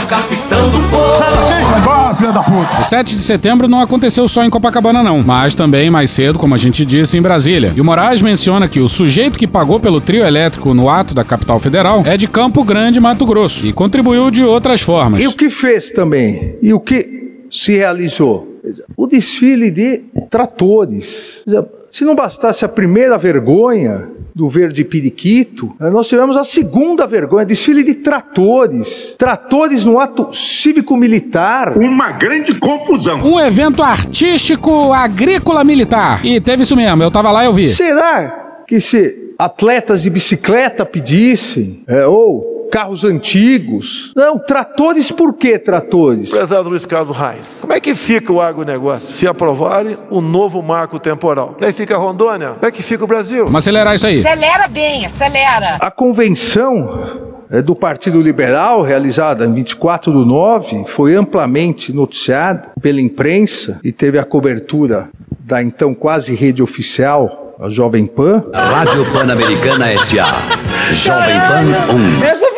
[2.81, 6.55] O 7 de setembro não aconteceu só em Copacabana, não, mas também mais cedo, como
[6.55, 7.73] a gente disse, em Brasília.
[7.75, 11.25] E o Moraes menciona que o sujeito que pagou pelo trio elétrico no ato da
[11.25, 15.23] capital federal é de Campo Grande, Mato Grosso, e contribuiu de outras formas.
[15.23, 16.57] E o que fez também?
[16.63, 18.55] E o que se realizou?
[18.97, 21.45] O desfile de tratores.
[21.93, 27.47] Se não bastasse a primeira vergonha do verde periquito, eh, nós tivemos a segunda vergonha,
[27.47, 29.17] desfile de tratores.
[29.17, 31.79] Tratores no ato cívico-militar.
[31.79, 33.23] Uma grande confusão.
[33.23, 36.23] Um evento artístico agrícola militar.
[36.23, 37.69] E teve isso mesmo, eu tava lá e eu vi.
[37.69, 44.13] Será que se atletas de bicicleta pedissem, é, ou carros antigos.
[44.15, 46.29] Não, tratores por que tratores?
[46.29, 51.01] Prezado Luiz Carlos Reis, como é que fica o agronegócio se aprovarem o novo marco
[51.01, 51.57] temporal?
[51.59, 52.51] Aí fica Rondônia?
[52.51, 53.47] Como é que fica o Brasil?
[53.47, 54.21] Vamos acelerar isso aí.
[54.21, 55.79] Acelera bem, acelera.
[55.81, 63.01] A convenção é, do Partido Liberal, realizada em 24 do 9, foi amplamente noticiada pela
[63.01, 65.09] imprensa e teve a cobertura
[65.41, 68.45] da então quase rede oficial, a Jovem Pan.
[68.53, 70.93] Rádio Pan-Americana S.A.
[70.93, 72.56] Jovem Pan 1.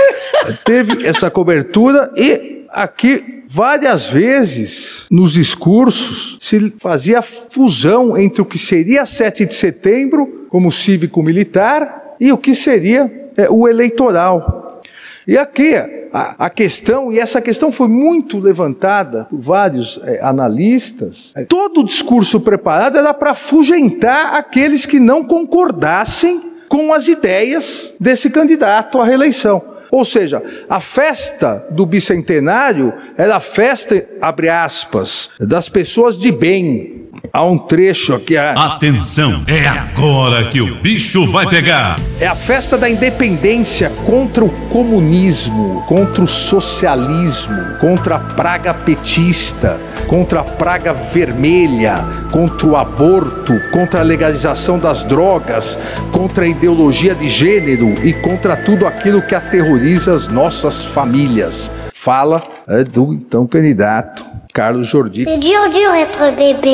[0.65, 8.59] Teve essa cobertura e aqui várias vezes nos discursos se fazia fusão entre o que
[8.59, 14.83] seria 7 de setembro como cívico-militar e o que seria é, o eleitoral.
[15.27, 15.75] E aqui
[16.13, 21.81] a, a, questão, e essa questão foi muito levantada por vários é, analistas, é, todo
[21.81, 29.01] o discurso preparado era para afugentar aqueles que não concordassem com as ideias desse candidato
[29.01, 29.68] à reeleição.
[29.91, 37.09] Ou seja, a festa do bicentenário era a festa, abre aspas, das pessoas de bem.
[37.33, 38.37] Há um trecho aqui.
[38.37, 41.97] Atenção, é agora que o bicho vai pegar.
[42.21, 49.81] É a festa da independência contra o comunismo, contra o socialismo, contra a praga petista,
[50.07, 51.97] contra a praga vermelha,
[52.31, 55.79] contra o aborto, contra a legalização das drogas,
[56.13, 59.78] contra a ideologia de gênero e contra tudo aquilo que aterroriza
[60.09, 61.71] as nossas famílias.
[61.93, 65.25] Fala é, do então candidato Carlos Jordi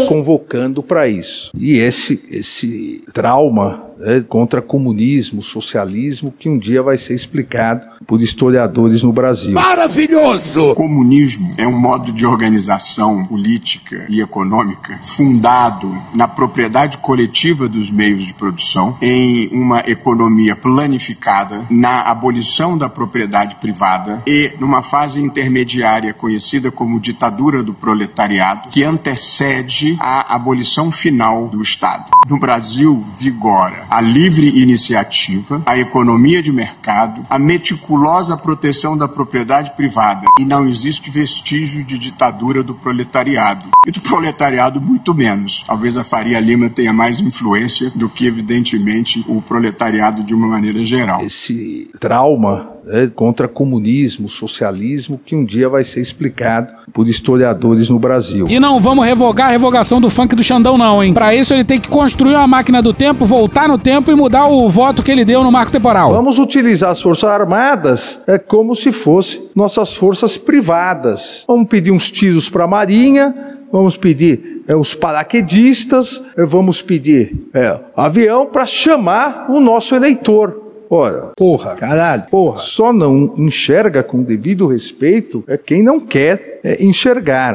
[0.06, 1.50] convocando para isso.
[1.54, 8.20] E esse esse trauma né, contra comunismo, socialismo, que um dia vai ser explicado por
[8.22, 9.52] historiadores no Brasil.
[9.52, 10.70] Maravilhoso!
[10.70, 17.90] O comunismo é um modo de organização política e econômica fundado na propriedade coletiva dos
[17.90, 25.20] meios de produção, em uma economia planificada, na abolição da propriedade privada e numa fase
[25.20, 32.10] intermediária conhecida como ditadura do proletariado, que antecede a abolição final do Estado.
[32.28, 39.72] No Brasil vigora a livre iniciativa, a economia de mercado, a meticulosa proteção da propriedade
[39.76, 43.66] privada e não existe vestígio de ditadura do proletariado.
[43.86, 45.62] E do proletariado, muito menos.
[45.66, 50.84] Talvez a Faria Lima tenha mais influência do que, evidentemente, o proletariado de uma maneira
[50.84, 51.22] geral.
[51.22, 57.98] Esse trauma é, contra comunismo, socialismo, que um dia vai ser explicado por historiadores no
[57.98, 58.46] Brasil.
[58.48, 61.12] E não vamos revogar a revogação do funk do Xandão, não, hein?
[61.14, 64.46] Para isso ele tem que construir uma máquina do tempo, voltar no tempo e mudar
[64.46, 66.12] o voto que ele deu no marco temporal.
[66.12, 71.44] Vamos utilizar as Forças Armadas é como se fossem nossas forças privadas.
[71.46, 73.34] Vamos pedir uns tiros para a Marinha,
[73.70, 80.63] vamos pedir é, os paraquedistas, é, vamos pedir é, avião para chamar o nosso eleitor.
[80.96, 82.60] Ora, porra, caralho, porra.
[82.60, 87.54] Só não enxerga com devido respeito é quem não quer é, enxergar.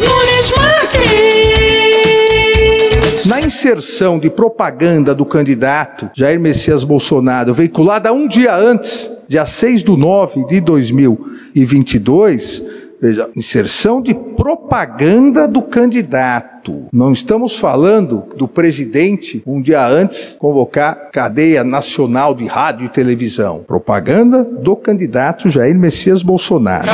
[3.26, 9.86] Na inserção de propaganda do candidato Jair Messias Bolsonaro, veiculada um dia antes, dia 6
[9.86, 12.62] de 9 de 2022,
[13.02, 16.88] veja, inserção de propaganda do candidato.
[16.92, 23.64] Não estamos falando do presidente, um dia antes, convocar cadeia nacional de rádio e televisão.
[23.66, 26.88] Propaganda do candidato Jair Messias Bolsonaro.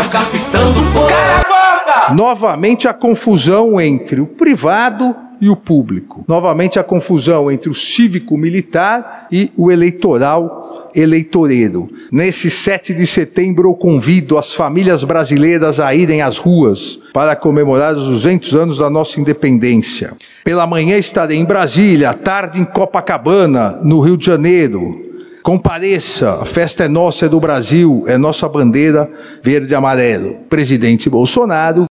[2.14, 6.24] Novamente a confusão entre o privado e o público.
[6.28, 11.88] Novamente a confusão entre o cívico-militar e o eleitoral eleitoreiro.
[12.12, 17.96] Nesse 7 de setembro, eu convido as famílias brasileiras a irem às ruas para comemorar
[17.96, 20.14] os 200 anos da nossa independência.
[20.44, 25.04] Pela manhã estarei em Brasília, à tarde em Copacabana, no Rio de Janeiro.
[25.44, 29.08] Compareça, a festa é nossa, é do Brasil, é nossa bandeira
[29.44, 30.38] verde e amarelo.
[30.50, 31.86] Presidente Bolsonaro.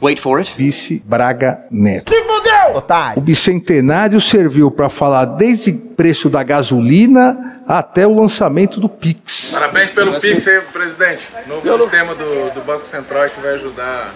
[0.00, 0.54] Wait for it.
[0.56, 2.12] Vice Braga Neto.
[2.12, 3.14] Se fudeu!
[3.16, 9.50] O bicentenário serviu para falar desde preço da gasolina até o lançamento do Pix.
[9.52, 11.22] Parabéns pelo Pix aí, presidente.
[11.46, 14.14] Novo sistema do, do Banco Central que vai ajudar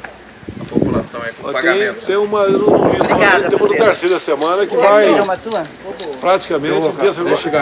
[0.60, 2.04] a população aí com pagamentos.
[2.04, 3.76] Tem uma, eu não vi, Obrigada, tem uma do.
[3.76, 5.06] Tarcísio da semana que vai
[6.20, 6.88] praticamente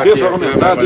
[0.03, 0.81] desregulamentado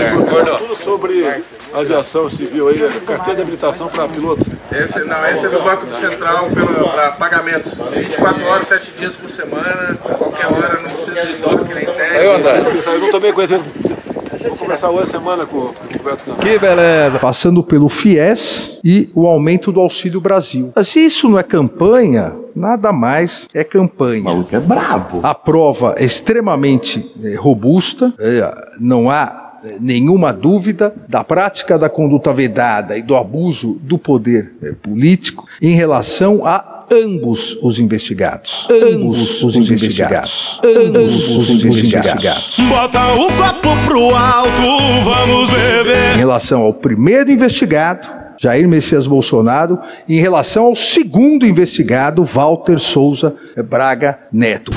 [0.59, 4.45] tudo sobre aviação civil aí, carteira de habilitação para piloto.
[4.73, 6.49] Esse, não, esse é do Banco Central
[6.93, 7.75] para pagamentos.
[7.75, 12.87] 24 horas, 7 dias por semana, qualquer hora, não precisa de DOC nem TED.
[12.87, 14.00] Eu não tomei conhecimento.
[14.43, 16.45] Vou conversar hoje semana com o Roberto Campos.
[16.45, 17.19] Que beleza!
[17.19, 20.73] Passando pelo FIES e o aumento do Auxílio Brasil.
[20.75, 24.23] Mas se isso não é campanha, nada mais é campanha.
[24.23, 25.21] O maluco é brabo.
[25.23, 31.91] A prova é extremamente eh, robusta, eh, não há eh, nenhuma dúvida da prática da
[31.91, 38.67] conduta vedada e do abuso do poder político em relação a ambos os investigados.
[38.71, 40.61] Ambos os investigados.
[40.65, 42.57] Ambos os investigados.
[42.69, 46.15] Bota o copo pro alto, vamos beber.
[46.15, 49.79] Em relação ao primeiro investigado, Jair Messias Bolsonaro,
[50.09, 53.37] e em relação ao segundo investigado, Walter Souza
[53.69, 54.73] Braga Neto.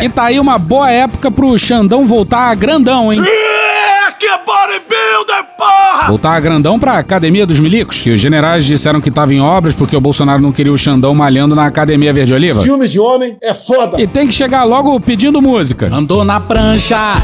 [0.00, 3.20] E tá aí uma boa época pro Xandão voltar grandão, hein?
[4.38, 6.08] Bodybuilder, porra!
[6.08, 9.96] Voltar grandão pra Academia dos Milicos, que os generais disseram que tava em obras porque
[9.96, 12.62] o Bolsonaro não queria o Xandão malhando na Academia Verde Oliva.
[12.62, 14.00] Filmes de homem é foda.
[14.00, 15.88] E tem que chegar logo pedindo música.
[15.92, 17.14] Andou na prancha.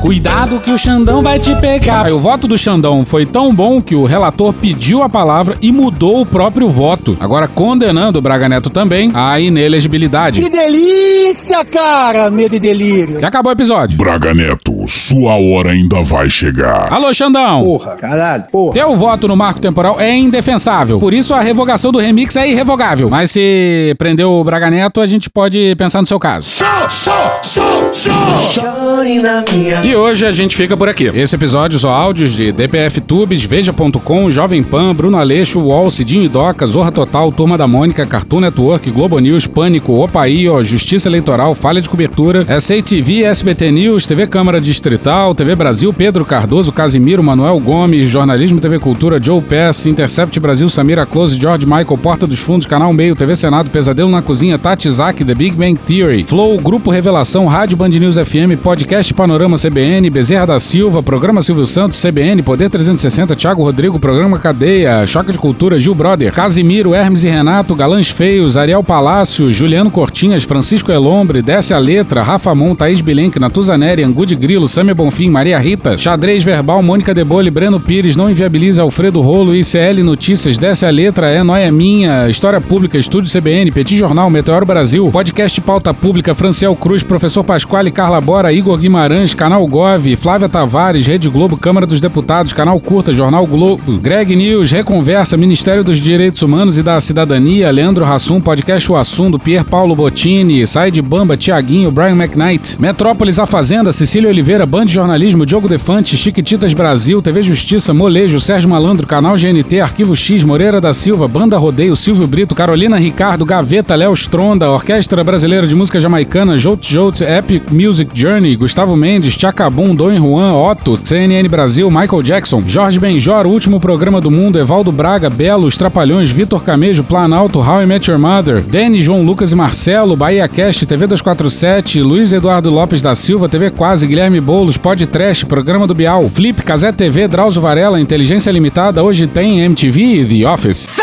[0.00, 2.10] Cuidado que o Xandão vai te pegar.
[2.12, 6.20] O voto do Xandão foi tão bom que o relator pediu a palavra e mudou
[6.20, 7.16] o próprio voto.
[7.18, 10.40] Agora condenando o Braga Neto também à inelegibilidade.
[10.40, 12.30] Que delícia, cara!
[12.30, 13.20] Medo e delírio.
[13.20, 13.98] E acabou o episódio.
[13.98, 16.92] Braga Neto, sua hora ainda vai chegar.
[16.92, 17.64] Alô, Xandão!
[17.64, 18.74] Porra, caralho, porra.
[18.74, 21.00] Teu voto no marco temporal é indefensável.
[21.00, 23.10] Por isso, a revogação do remix é irrevogável.
[23.10, 26.46] Mas se prendeu o Braga Neto, a gente pode pensar no seu caso.
[26.48, 28.40] Só, só, só, só.
[28.40, 29.87] Chore na minha.
[29.88, 31.04] E hoje a gente fica por aqui.
[31.14, 36.28] Esse episódio só áudios de DPF Tubes, Veja.com, Jovem Pan, Bruno Aleixo, UOL, Cidinho e
[36.28, 41.54] Doca, Zorra Total, Turma da Mônica, Cartoon Network, Globo News, Pânico, Opaí, ó, Justiça Eleitoral,
[41.54, 47.58] Falha de Cobertura, SATV, SBT News, TV Câmara Distrital, TV Brasil, Pedro Cardoso, Casimiro, Manuel
[47.58, 52.66] Gomes, Jornalismo TV Cultura, Joe Pass, Intercept Brasil, Samira Close, George Michael, Porta dos Fundos,
[52.66, 56.90] Canal Meio, TV Senado, Pesadelo na Cozinha, Tati Zaki, The Big Bang Theory, Flow, Grupo
[56.90, 62.42] Revelação, Rádio Band News FM, Podcast Panorama CBN, Bezerra da Silva, Programa Silvio Santos, CBN,
[62.42, 67.76] Poder 360, Thiago Rodrigo, Programa Cadeia, Choque de Cultura, Gil Brother, Casimiro, Hermes e Renato,
[67.76, 73.38] Galãs Feios, Ariel Palácio, Juliano Cortinhas, Francisco Elombre, Desce a Letra, Rafa Mon, Thaís Bilenque,
[73.38, 78.28] Natuzaneri, Angu de Grilo, Samia Bonfim, Maria Rita, Xadrez Verbal, Mônica Debole, Breno Pires, Não
[78.28, 83.70] Inviabiliza, Alfredo Rolo, ICL Notícias, Desce a Letra, É Nóia Minha, História Pública, Estúdio CBN,
[83.70, 89.34] Petit Jornal, Meteoro Brasil, Podcast Pauta Pública, Franciel Cruz, Professor Pasquale, Carla Bora, Igor Guimarães,
[89.34, 94.72] Canal Gov, Flávia Tavares, Rede Globo, Câmara dos Deputados, Canal Curta, Jornal Globo, Greg News,
[94.72, 99.94] Reconversa, Ministério dos Direitos Humanos e da Cidadania, Leandro Rassum, Podcast O Assunto, Pier Paulo
[99.94, 105.68] Bottini, Sai de Bamba, Tiaguinho, Brian McKnight, Metrópolis A Fazenda, Cecília Oliveira, Band Jornalismo, Diogo
[105.68, 111.28] Defante, Chiquititas Brasil, TV Justiça, Molejo, Sérgio Malandro, Canal GNT, Arquivo X, Moreira da Silva,
[111.28, 116.86] Banda Rodeio, Silvio Brito, Carolina Ricardo, Gaveta, Léo Stronda, Orquestra Brasileira de Música Jamaicana, Jolt
[116.90, 123.00] Jolt, Epic Music Journey, Gustavo Mendes, Chacabum, Dom Juan, Otto, CNN Brasil, Michael Jackson, Jorge
[123.00, 127.86] Benjor, Último Programa do Mundo, Evaldo Braga, Belo, Os Trapalhões, Vitor Camejo, Planalto, How I
[127.86, 133.02] Met Your Mother, Denis, João Lucas e Marcelo, Bahia Cast, TV 247, Luiz Eduardo Lopes
[133.02, 134.78] da Silva, TV Quase, Guilherme Boulos,
[135.10, 140.24] Trash, Programa do Bial, Flip, Casé TV, Drauzio Varela, Inteligência Limitada, hoje tem MTV e
[140.24, 140.86] The Office.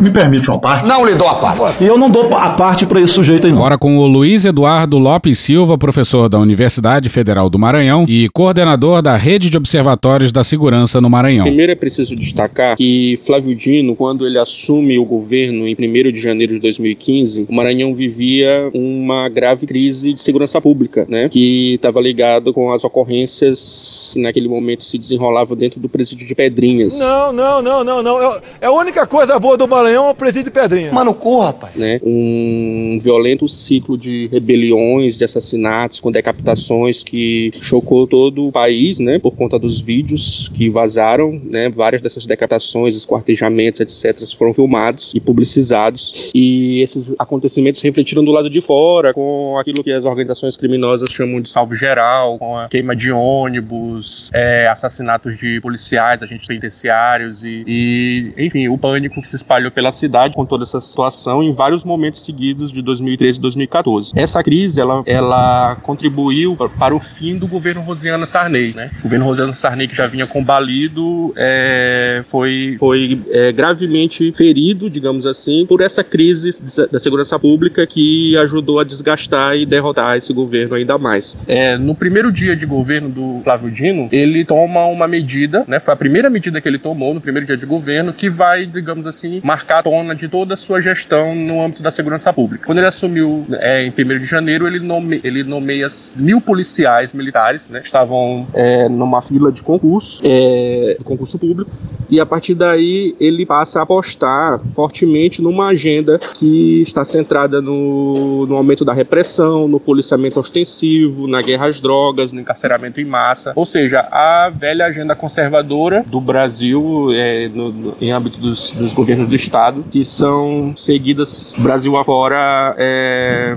[0.00, 0.86] Me permite uma parte?
[0.86, 1.82] Não lhe dou a parte.
[1.82, 3.58] E eu não dou a parte pra esse sujeito aí, não.
[3.58, 9.00] Bora com o Luiz Eduardo Lopes Silva, professor da Universidade Federal do Maranhão e coordenador
[9.00, 11.44] da Rede de Observatórios da Segurança no Maranhão.
[11.46, 16.20] Primeiro é preciso destacar que Flávio Dino, quando ele assume o governo em 1 de
[16.20, 21.28] janeiro de 2015, o Maranhão vivia uma grave crise de segurança pública, né?
[21.28, 26.34] Que estava ligado com as ocorrências que naquele momento se desenrolavam dentro do presídio de
[26.34, 26.98] Pedrinhas.
[27.00, 28.22] Não, não, não, não, não.
[28.22, 30.92] É- É a única coisa boa do Maranhão Maranhão ou presídio de Pedrinha?
[30.92, 31.76] Mano, corra, rapaz.
[31.76, 38.98] né, um violento ciclo de rebeliões, de assassinatos, com decapitações que chocou todo o país,
[38.98, 45.12] né, por conta dos vídeos que vazaram, né, várias dessas decapitações, esquartejamentos, etc, foram filmados
[45.14, 50.56] e publicizados, e esses acontecimentos refletiram do lado de fora, com aquilo que as organizações
[50.56, 56.46] criminosas chamam de salve geral, com a queima de ônibus, é, assassinatos de policiais, agentes
[56.46, 61.42] penitenciários e, e, enfim, o pânico que se espalhou pela cidade com toda essa situação
[61.42, 64.12] em vários momentos seguidos de 2013 e 2014.
[64.16, 68.90] Essa crise, ela, ela contribuiu pa- para o fim do governo Rosiana Sarney, né?
[69.00, 75.26] O governo Rosiana Sarney, que já vinha combalido, é, foi, foi é, gravemente ferido, digamos
[75.26, 76.50] assim, por essa crise
[76.90, 81.36] da segurança pública que ajudou a desgastar e derrotar esse governo ainda mais.
[81.46, 85.78] É, no primeiro dia de governo do Flávio Dino, ele toma uma medida, né?
[85.78, 89.06] Foi a primeira medida que ele tomou no primeiro dia de governo que vai, digamos
[89.06, 92.66] assim, marcar a tona de toda a sua gestão no âmbito da segurança pública.
[92.66, 95.86] Quando ele assumiu é, em 1 de janeiro, ele, nome, ele nomeia
[96.18, 97.80] mil policiais militares, né?
[97.84, 101.70] Estavam é, numa fila de concurso, é, concurso público,
[102.08, 108.46] e a partir daí ele passa a apostar fortemente numa agenda que está centrada no,
[108.46, 113.52] no aumento da repressão, no policiamento ostensivo, na guerra às drogas, no encarceramento em massa.
[113.56, 118.92] Ou seja, a velha agenda conservadora do Brasil é, no- no- em âmbito dos, dos
[118.92, 119.55] governos do Estado,
[119.90, 122.74] que são seguidas Brasil afora.
[122.78, 123.56] É,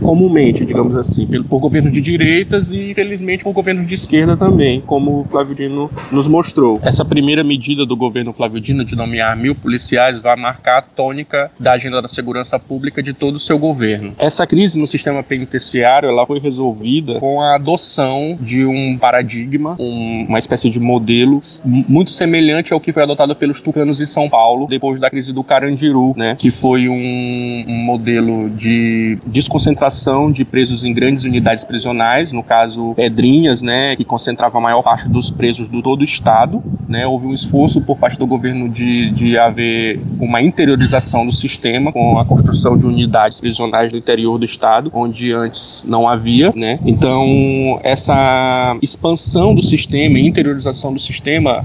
[0.00, 5.20] comumente, digamos assim, por governos de direitas e, infelizmente, por governos de esquerda também, como
[5.20, 6.78] o Flávio Dino nos mostrou.
[6.82, 11.50] Essa primeira medida do governo Flávio Dino de nomear mil policiais vai marcar a tônica
[11.58, 14.14] da agenda da segurança pública de todo o seu governo.
[14.18, 20.26] Essa crise no sistema penitenciário ela foi resolvida com a adoção de um paradigma, um-
[20.28, 24.66] uma espécie de modelo muito semelhante ao que foi adotado pelos tucanos em São Paulo
[24.68, 29.90] depois da crise do Carandiru, né, que foi um, um modelo de desconcentração
[30.32, 35.08] de presos em grandes unidades prisionais, no caso Pedrinhas, né, que concentrava a maior parte
[35.08, 39.10] dos presos do todo o estado, né, houve um esforço por parte do governo de,
[39.10, 44.44] de haver uma interiorização do sistema com a construção de unidades prisionais no interior do
[44.44, 51.64] estado, onde antes não havia, né, então essa expansão do sistema, e interiorização do sistema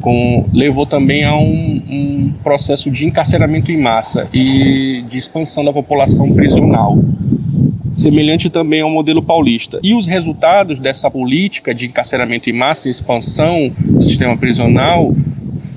[0.00, 5.72] com- levou também a um, um processo de encarceramento em massa e de expansão da
[5.72, 6.98] população prisional.
[7.92, 9.78] Semelhante também ao modelo paulista.
[9.82, 15.14] E os resultados dessa política de encarceramento em massa e expansão do sistema prisional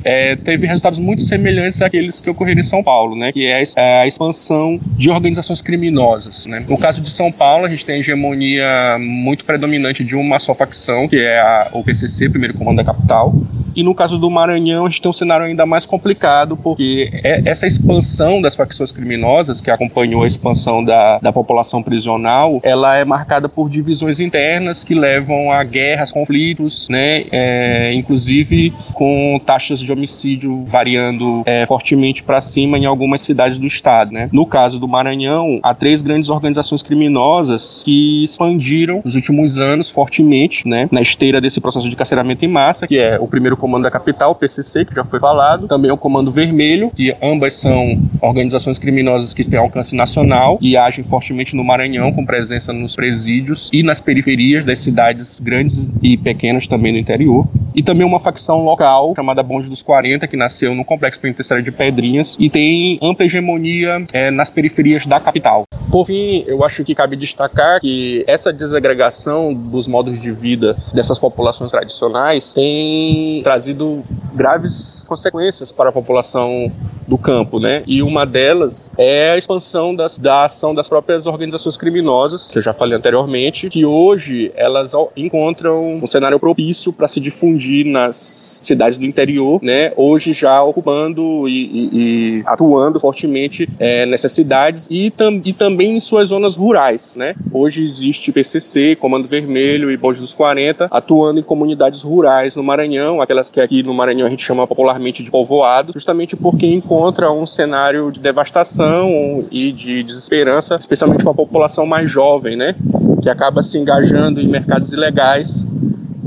[0.06, 4.08] é, teve resultados muito semelhantes àqueles que ocorreram em São Paulo, né, que é a
[4.08, 6.46] expansão de organizações criminosas.
[6.46, 6.64] Né.
[6.70, 10.54] No caso de São Paulo, a gente tem a hegemonia muito predominante de uma só
[10.54, 13.34] facção, que é a, o PCC, Primeiro Comando da Capital,
[13.76, 17.42] e no caso do Maranhão, a gente tem um cenário ainda mais complicado, porque é-
[17.46, 23.04] essa expansão das facções criminosas, que acompanhou a expansão da, da população prisional, ela é
[23.04, 27.26] marcada por divisões internas que levam a guerras, conflitos, né?
[27.32, 33.66] é, inclusive com taxas de homicídio variando é, fortemente para cima em algumas cidades do
[33.66, 34.12] estado.
[34.12, 34.30] Né?
[34.32, 40.68] No caso do Maranhão, há três grandes organizações criminosas que expandiram nos últimos anos fortemente
[40.68, 40.88] né?
[40.92, 44.36] na esteira desse processo de carceramento em massa, que é o primeiro comando da capital,
[44.36, 49.44] PCC, que já foi falado, também o Comando Vermelho, que ambas são organizações criminosas que
[49.44, 54.64] têm alcance nacional e agem fortemente no Maranhão, com presença nos presídios e nas periferias
[54.64, 57.48] das cidades grandes e pequenas também do interior.
[57.74, 61.72] E também uma facção local chamada Bonde dos 40, que nasceu no complexo penitenciário de
[61.72, 65.65] Pedrinhas e tem ampla hegemonia eh, nas periferias da capital.
[65.96, 71.18] Por fim, eu acho que cabe destacar que essa desagregação dos modos de vida dessas
[71.18, 76.70] populações tradicionais tem trazido graves consequências para a população
[77.08, 77.82] do campo, né?
[77.88, 82.62] E uma delas é a expansão das, da ação das próprias organizações criminosas, que eu
[82.62, 88.98] já falei anteriormente, que hoje elas encontram um cenário propício para se difundir nas cidades
[88.98, 89.94] do interior, né?
[89.96, 95.85] Hoje já ocupando e, e- e atuando fortemente eh, nessas cidades e, tam- e também
[95.86, 97.34] em suas zonas rurais, né?
[97.52, 103.22] Hoje existe PCC, Comando Vermelho e Bonde dos 40 atuando em comunidades rurais no Maranhão,
[103.22, 107.46] aquelas que aqui no Maranhão a gente chama popularmente de povoado, justamente porque encontra um
[107.46, 112.76] cenário de devastação e de desesperança, especialmente para a população mais jovem, né?
[113.22, 115.66] Que acaba se engajando em mercados ilegais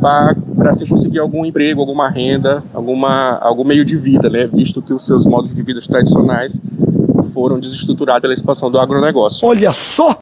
[0.01, 4.47] para se conseguir algum emprego, alguma renda, alguma, algum meio de vida, né?
[4.47, 6.61] Visto que os seus modos de vida tradicionais
[7.23, 9.47] foram desestruturados pela expansão do agronegócio.
[9.47, 10.19] Olha só!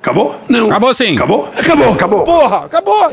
[0.00, 0.34] Acabou?
[0.48, 0.66] Não.
[0.66, 1.14] Acabou sim.
[1.14, 1.44] Acabou?
[1.56, 2.24] Acabou, acabou.
[2.24, 3.12] Porra, acabou!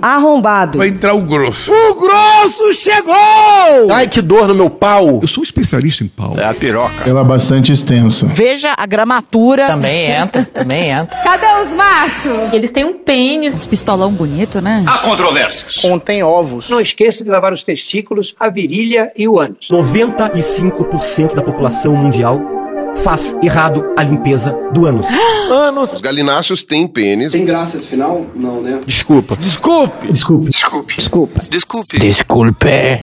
[0.00, 0.78] Arrombado.
[0.78, 1.72] Vai entrar o grosso.
[1.72, 3.90] O grosso chegou!
[3.90, 5.18] Ai, que dor no meu pau.
[5.20, 6.34] Eu sou especialista em pau.
[6.38, 7.08] É a piroca.
[7.08, 8.24] Ela é bastante extensa.
[8.26, 9.66] Veja a gramatura.
[9.66, 11.18] Também entra, também entra.
[11.18, 12.52] Cadê os machos?
[12.52, 13.66] Eles têm um pênis.
[13.66, 14.84] Pistolão bonito, né?
[14.86, 15.74] Há controvérsias.
[15.78, 16.70] Contém ovos.
[16.70, 19.68] Não esqueça de lavar os testículos, a virilha e o ânus.
[19.68, 22.57] 95% da população mundial
[22.98, 25.06] faz errado a limpeza do ânus.
[25.50, 25.94] Anos.
[25.94, 27.32] Os galináceos têm pênis.
[27.32, 28.26] Tem graça esse final?
[28.34, 28.80] Não, né?
[28.86, 29.36] Desculpa.
[29.36, 30.12] Desculpe.
[30.12, 30.50] Desculpe.
[30.50, 30.94] Desculpe.
[30.96, 31.42] Desculpa.
[31.48, 31.98] Desculpe.
[31.98, 33.00] Desculpe.